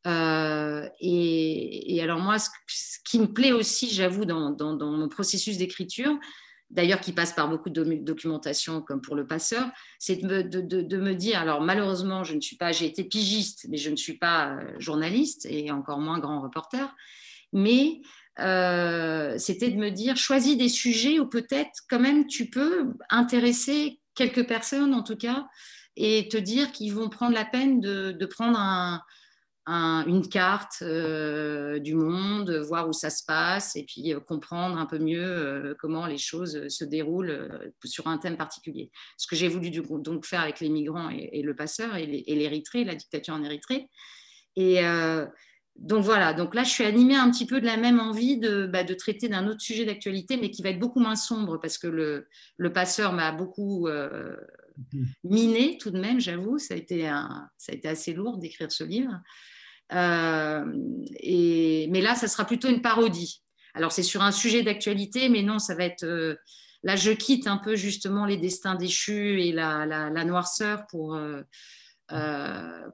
Euh, 0.07 0.87
et, 0.99 1.99
alors 2.01 2.19
moi, 2.19 2.37
ce, 2.39 2.49
qui 3.03 3.19
me 3.19 3.27
plaît 3.27 3.51
aussi, 3.51 3.89
j'avoue, 3.89 4.25
dans, 4.25 4.55
mon 4.79 5.09
processus 5.09 5.57
d'écriture, 5.57 6.17
d'ailleurs 6.69 7.01
qui 7.01 7.11
passe 7.11 7.33
par 7.33 7.49
beaucoup 7.49 7.71
de 7.71 7.83
documentation 7.95 8.81
comme 8.81 9.01
pour 9.01 9.15
le 9.15 9.25
passeur, 9.25 9.69
c'est 9.97 10.17
de, 10.17 10.41
de, 10.41 10.97
me 10.97 11.13
dire, 11.15 11.39
alors 11.39 11.61
malheureusement, 11.61 12.23
je 12.23 12.35
ne 12.35 12.41
suis 12.41 12.57
pas, 12.57 12.71
j'ai 12.71 12.85
été 12.85 13.03
pigiste, 13.03 13.65
mais 13.69 13.77
je 13.77 13.89
ne 13.89 13.95
suis 13.95 14.17
pas 14.17 14.59
journaliste 14.77 15.47
et 15.49 15.71
encore 15.71 15.99
moins 15.99 16.19
grand 16.19 16.41
reporter, 16.41 16.95
mais 17.51 18.01
euh, 18.41 19.37
c'était 19.37 19.69
de 19.69 19.77
me 19.77 19.89
dire, 19.89 20.17
choisis 20.17 20.57
des 20.57 20.69
sujets 20.69 21.19
où 21.19 21.27
peut-être 21.27 21.81
quand 21.89 21.99
même 21.99 22.27
tu 22.27 22.49
peux 22.49 22.93
intéresser 23.09 23.99
quelques 24.15 24.47
personnes 24.47 24.93
en 24.93 25.03
tout 25.03 25.15
cas 25.15 25.47
et 25.95 26.27
te 26.29 26.37
dire 26.37 26.71
qu'ils 26.71 26.93
vont 26.93 27.09
prendre 27.09 27.33
la 27.33 27.45
peine 27.45 27.81
de, 27.81 28.25
prendre 28.25 28.57
une 29.67 30.27
carte 30.29 30.81
euh, 30.81 31.79
du 31.79 31.93
monde, 31.93 32.49
voir 32.67 32.87
où 32.89 32.93
ça 32.93 33.09
se 33.09 33.23
passe 33.25 33.75
et 33.75 33.85
puis 33.85 34.13
euh, 34.13 34.19
comprendre 34.19 34.77
un 34.77 34.85
peu 34.85 34.97
mieux 34.97 35.75
comment 35.79 36.05
les 36.05 36.17
choses 36.17 36.67
se 36.67 36.83
déroulent 36.85 37.71
sur 37.83 38.07
un 38.07 38.17
thème 38.17 38.37
particulier. 38.37 38.91
Ce 39.17 39.27
que 39.27 39.35
j'ai 39.35 39.47
voulu 39.47 39.71
donc 39.71 40.25
faire 40.25 40.41
avec 40.41 40.59
les 40.59 40.69
migrants 40.69 41.09
et, 41.09 41.41
le 41.41 41.55
passeur 41.55 41.95
et 41.95 42.05
l'Érythrée, 42.05 42.83
la 42.83 42.95
dictature 42.95 43.33
en 43.33 43.43
Érythrée. 43.43 43.89
Et, 44.55 44.81
donc 45.79 46.03
voilà, 46.03 46.33
donc 46.33 46.55
là 46.55 46.63
je 46.63 46.71
suis 46.71 46.83
animée 46.83 47.15
un 47.15 47.31
petit 47.31 47.45
peu 47.45 47.61
de 47.61 47.65
la 47.65 47.77
même 47.77 48.01
envie 48.01 48.37
de, 48.37 48.67
bah, 48.67 48.83
traiter 48.83 49.29
d'un 49.29 49.47
autre 49.47 49.61
sujet 49.61 49.85
d'actualité, 49.85 50.35
mais 50.35 50.51
qui 50.51 50.61
va 50.61 50.69
être 50.69 50.79
beaucoup 50.79 50.99
moins 50.99 51.15
sombre 51.15 51.57
parce 51.57 51.77
que 51.77 51.87
le, 51.87 52.73
passeur 52.73 53.13
m'a 53.13 53.31
beaucoup 53.31 53.87
euh, 53.87 54.35
mhm. 54.93 55.07
miné 55.23 55.77
tout 55.79 55.89
de 55.89 55.99
même, 55.99 56.19
j'avoue. 56.19 56.59
Ça, 56.59 56.73
a 56.73 56.77
été 56.77 57.03
ça 57.57 57.71
a 57.71 57.75
été 57.75 57.87
assez 57.87 58.13
lourd 58.13 58.37
d'écrire 58.37 58.69
ce 58.69 58.83
livre. 58.83 59.21
Euh, 59.93 60.65
mais 60.65 62.01
là, 62.01 62.15
ça 62.15 62.27
sera 62.27 62.43
plutôt 62.43 62.67
une 62.67 62.81
parodie. 62.81 63.41
Alors 63.73 63.93
c'est 63.93 64.03
sur 64.03 64.21
un 64.21 64.31
sujet 64.31 64.63
d'actualité, 64.63 65.29
mais 65.29 65.43
non, 65.43 65.59
ça 65.59 65.75
va 65.75 65.85
être... 65.85 66.03
Euh, 66.03 66.35
là, 66.83 66.97
je 66.97 67.11
quitte 67.11 67.47
un 67.47 67.57
peu 67.57 67.77
justement 67.77 68.25
les 68.25 68.37
destins 68.37 68.75
déchus 68.75 69.41
et 69.41 69.53
la, 69.53 69.85
la 69.85 70.25
noirceur 70.25 70.87
pour 70.87 71.17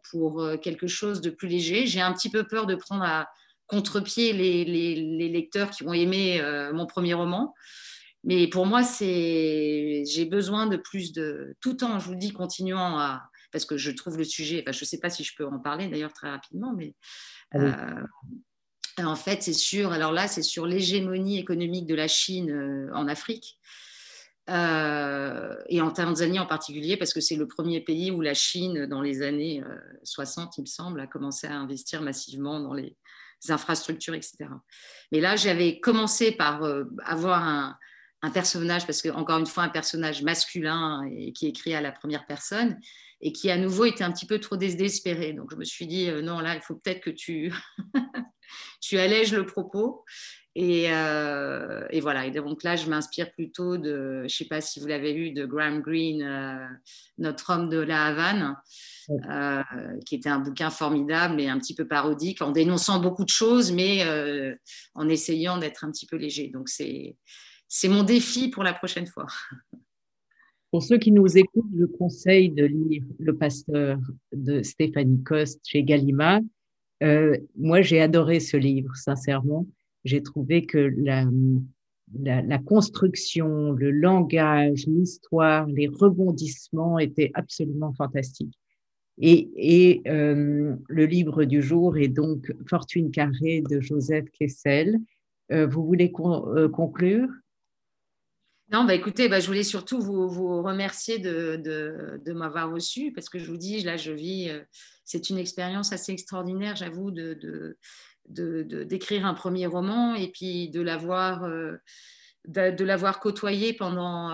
pour 0.10 0.42
euh, 0.42 0.58
quelque 0.58 0.88
chose 0.88 1.22
de 1.22 1.30
plus 1.30 1.48
léger. 1.48 1.86
J'ai 1.88 2.02
un 2.02 2.14
petit 2.14 2.30
peu 2.30 2.46
peur 2.46 2.66
de 2.66 2.76
prendre 2.76 3.04
à 3.04 3.30
contre-pied 3.68 4.34
les, 4.34 4.64
les, 4.64 5.30
lecteurs 5.30 5.72
qui 5.72 5.84
ont 5.84 5.94
aimé 5.94 6.40
euh, 6.42 6.74
mon 6.74 6.86
premier 6.86 7.14
roman. 7.14 7.54
Mais 8.24 8.48
pour 8.48 8.66
moi, 8.66 8.84
c'est 8.84 10.04
j'ai 10.06 10.26
besoin 10.26 10.68
de 10.68 10.78
plus 10.78 11.14
de 11.14 11.56
tout 11.62 11.84
en, 11.84 12.00
je 12.00 12.08
vous 12.08 12.16
dis, 12.16 12.32
continuant 12.32 12.98
à 13.00 13.24
parce 13.52 13.66
que 13.66 13.78
je 13.78 13.92
trouve 13.92 14.18
le 14.18 14.24
sujet. 14.24 14.62
Enfin, 14.62 14.72
je 14.72 14.84
ne 14.84 14.88
sais 14.88 15.00
pas 15.00 15.10
si 15.10 15.24
je 15.24 15.34
peux 15.36 15.46
en 15.46 15.60
parler 15.60 15.88
d'ailleurs 15.88 16.12
très 16.12 16.30
rapidement, 16.30 16.74
mais 16.76 16.94
ah 17.54 18.04
en 18.98 19.16
fait, 19.16 19.44
c'est 19.44 19.54
sur. 19.54 19.92
Alors 19.92 20.12
là, 20.12 20.28
c'est 20.28 20.42
sur 20.42 20.66
l'hégémonie 20.66 21.38
économique 21.40 21.86
de 21.86 21.96
la 21.96 22.08
Chine 22.08 22.90
en 22.94 23.08
Afrique. 23.08 23.60
Euh, 24.50 25.56
et 25.70 25.82
en 25.82 25.92
Tanzanie 25.92 26.40
en 26.40 26.46
particulier, 26.46 26.98
parce 26.98 27.14
que 27.14 27.20
c'est 27.20 27.36
le 27.36 27.48
premier 27.48 27.82
pays 27.82 28.12
où 28.12 28.22
la 28.22 28.34
Chine, 28.34 28.86
dans 28.86 29.02
les 29.02 29.22
années 29.22 29.64
60, 30.04 30.48
euh, 30.48 30.52
il 30.58 30.62
me 30.62 30.66
semble, 30.68 31.00
a 31.00 31.08
commencé 31.08 31.48
à 31.48 31.56
investir 31.56 32.02
massivement 32.02 32.60
dans 32.60 32.74
les 32.74 32.96
infrastructures, 33.50 34.14
etc. 34.14 34.50
Mais 35.12 35.20
là, 35.20 35.36
j'avais 35.36 35.80
commencé 35.80 36.32
par 36.32 36.64
euh, 36.64 36.86
avoir 37.04 37.44
un, 37.44 37.78
personnage, 38.34 38.88
parce 38.88 39.04
que 39.04 39.10
encore 39.10 39.38
une 39.38 39.46
fois, 39.46 39.66
un 39.66 39.70
personnage 39.70 40.24
masculin 40.24 41.08
et 41.16 41.32
qui 41.32 41.46
écrit 41.46 41.76
à 41.76 41.82
la 41.82 41.92
première 41.92 42.26
personne, 42.26 42.80
et 43.22 43.32
qui 43.32 43.52
à 43.52 43.58
nouveau 43.58 43.86
était 43.86 44.04
un 44.04 44.12
petit 44.12 44.26
peu 44.26 44.40
trop 44.40 44.58
désespéré. 44.58 45.34
Donc 45.34 45.52
je 45.52 45.56
me 45.56 45.64
suis 45.64 45.86
dit, 45.86 46.10
non, 46.24 46.40
là, 46.40 46.56
il 46.56 46.62
faut 46.62 46.74
peut-être 46.74 47.02
que 47.02 47.12
tu, 47.12 47.54
tu 48.82 48.98
allèges 48.98 49.32
le 49.32 49.46
propos. 49.46 50.04
Euh, 50.58 51.86
et, 51.90 52.00
voilà. 52.00 52.26
Et 52.26 52.32
donc 52.32 52.64
là, 52.64 52.76
je 52.76 52.90
m'inspire 52.90 53.32
plutôt 53.34 53.78
de, 53.78 54.20
je 54.20 54.24
ne 54.24 54.28
sais 54.28 54.46
pas 54.46 54.62
si 54.62 54.80
vous 54.80 54.88
l'avez 54.88 55.14
lu, 55.14 55.32
de 55.32 55.46
Graham 55.46 55.82
Greene, 55.82 56.24
euh, 56.24 56.66
Notre 57.18 57.54
homme 57.54 57.70
de 57.70 57.78
la 57.78 58.06
Havane, 58.06 58.56
euh, 59.10 59.64
qui 60.06 60.16
était 60.16 60.30
un 60.30 60.40
bouquin 60.40 60.70
formidable 60.70 61.42
et 61.42 61.48
un 61.48 61.60
petit 61.60 61.76
peu 61.76 61.88
parodique, 61.88 62.42
en 62.42 62.52
dénonçant 62.52 63.00
beaucoup 63.00 63.26
de 63.26 63.30
choses, 63.30 63.72
mais 63.72 64.04
en 64.94 65.10
essayant 65.10 65.58
d'être 65.58 65.84
un 65.84 65.92
petit 65.92 66.06
peu 66.06 66.16
léger. 66.16 66.48
Donc 66.48 66.70
c'est 66.70 67.18
mon 67.86 68.04
défi 68.04 68.50
pour 68.50 68.64
la 68.64 68.74
prochaine 68.74 69.08
fois. 69.08 69.28
Pour 70.72 70.84
ceux 70.84 70.98
qui 70.98 71.14
nous 71.14 71.38
écoutent, 71.38 71.72
je 71.80 71.86
conseille 71.86 72.50
de 72.50 72.66
lire 72.66 73.04
Le 73.20 73.38
Pasteur 73.38 73.98
de 74.34 74.62
Stéphanie 74.62 75.24
Coste 75.24 75.62
chez 75.64 75.84
Gallimard. 75.84 76.42
Moi, 77.56 77.82
j'ai 77.82 78.02
adoré 78.02 78.42
ce 78.42 78.58
livre, 78.58 78.94
sincèrement. 78.94 79.66
J'ai 80.06 80.22
trouvé 80.24 80.66
que 80.66 80.94
la, 80.98 81.28
construction, 82.60 83.72
le 83.74 83.92
langage, 83.92 84.86
l'histoire, 84.88 85.68
les 85.68 85.88
rebondissements 85.88 87.00
étaient 87.00 87.32
absolument 87.34 87.94
fantastiques. 87.94 88.58
Et, 89.18 89.50
et 89.56 90.02
euh, 90.08 90.76
le 90.88 91.06
livre 91.06 91.46
du 91.46 91.62
jour 91.62 91.98
est 91.98 92.10
donc 92.10 92.54
Fortune 92.70 93.12
carrée 93.12 93.64
de 93.70 93.80
Joseph 93.82 94.30
Kessel. 94.32 95.00
Euh, 95.52 95.68
vous 95.68 95.86
voulez 95.86 96.12
euh, 96.20 96.70
conclure? 96.70 97.28
Non, 98.72 98.84
bah 98.84 98.96
écoutez, 98.96 99.30
bah 99.30 99.40
je 99.40 99.48
voulais 99.48 99.64
surtout 99.64 100.02
vous, 100.02 100.28
vous 100.28 100.64
remercier 100.64 101.20
de, 101.20 101.62
de, 102.24 102.34
m'avoir 102.34 102.72
reçu 102.72 103.12
parce 103.14 103.30
que 103.30 103.38
je 103.38 103.46
vous 103.46 103.58
dis, 103.58 103.82
là, 103.82 103.96
je 103.96 104.12
vis, 104.12 104.52
c'est 105.04 105.30
une 105.30 105.38
expérience 105.38 105.94
assez 105.94 106.12
extraordinaire, 106.12 106.76
j'avoue, 106.76 107.12
de, 107.12 107.78
d'écrire 108.28 109.26
un 109.26 109.36
premier 109.36 109.68
roman 109.68 110.16
et 110.16 110.30
puis 110.32 110.70
de 110.70 110.82
l'avoir 110.82 111.48
de, 112.48 112.84
l'avoir 112.84 113.20
côtoyé 113.20 113.74
pendant 113.74 114.32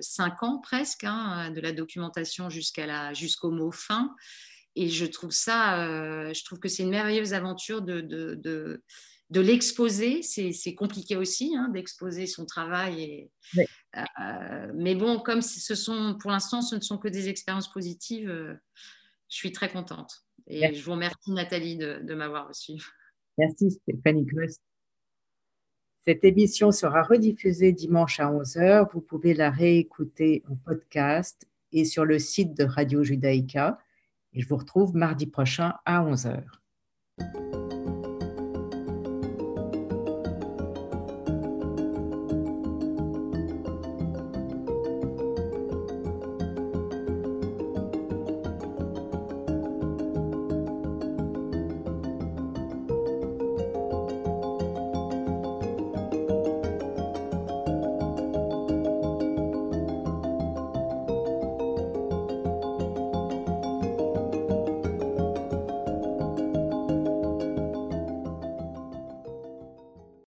cinq 0.00 0.42
ans 0.42 0.58
presque, 0.58 1.04
hein, 1.04 1.50
de 1.52 1.60
la 1.60 1.72
documentation 1.72 2.50
jusqu'à 2.50 2.86
la, 2.86 3.14
jusqu'au 3.14 3.50
mot 3.50 3.70
fin. 3.70 4.14
Et 4.76 4.88
je 4.88 5.06
trouve 5.06 5.30
ça, 5.30 6.32
je 6.32 6.44
trouve 6.44 6.58
que 6.58 6.68
c'est 6.68 6.82
une 6.82 6.90
merveilleuse 6.90 7.34
aventure 7.34 7.82
de, 7.82 8.82
de, 9.34 9.40
l'exposer. 9.40 10.22
C'est 10.22 10.74
compliqué 10.74 11.16
aussi 11.16 11.54
hein, 11.56 11.68
d'exposer 11.68 12.26
son 12.26 12.46
travail. 12.46 13.02
Et, 13.02 13.30
euh, 13.96 14.72
mais 14.74 14.94
bon, 14.94 15.18
comme 15.18 15.42
ce 15.42 15.74
sont, 15.74 16.16
pour 16.18 16.30
l'instant, 16.30 16.62
ce 16.62 16.76
ne 16.76 16.80
sont 16.80 16.98
que 16.98 17.08
des 17.08 17.28
expériences 17.28 17.70
positives, 17.70 18.28
euh, 18.28 18.54
je 19.28 19.36
suis 19.36 19.52
très 19.52 19.70
contente. 19.70 20.24
Et 20.46 20.74
je 20.74 20.84
vous 20.84 20.92
remercie, 20.92 21.32
Nathalie, 21.32 21.76
de, 21.76 22.14
m'avoir 22.14 22.48
reçue. 22.48 22.74
Merci, 23.38 23.70
Stéphanie 23.70 24.26
Quest. 24.26 24.60
Cette 26.04 26.24
émission 26.24 26.70
sera 26.70 27.02
rediffusée 27.02 27.72
dimanche 27.72 28.20
à 28.20 28.30
11h. 28.30 28.92
Vous 28.92 29.00
pouvez 29.00 29.32
la 29.32 29.50
réécouter 29.50 30.42
en 30.50 30.56
podcast 30.56 31.46
et 31.72 31.86
sur 31.86 32.04
le 32.04 32.18
site 32.18 32.54
de 32.54 32.64
Radio 32.64 33.02
Judaïka. 33.02 33.78
Et 34.34 34.42
je 34.42 34.48
vous 34.48 34.56
retrouve 34.56 34.94
mardi 34.94 35.26
prochain 35.26 35.74
à 35.86 36.04
11h. 36.04 36.44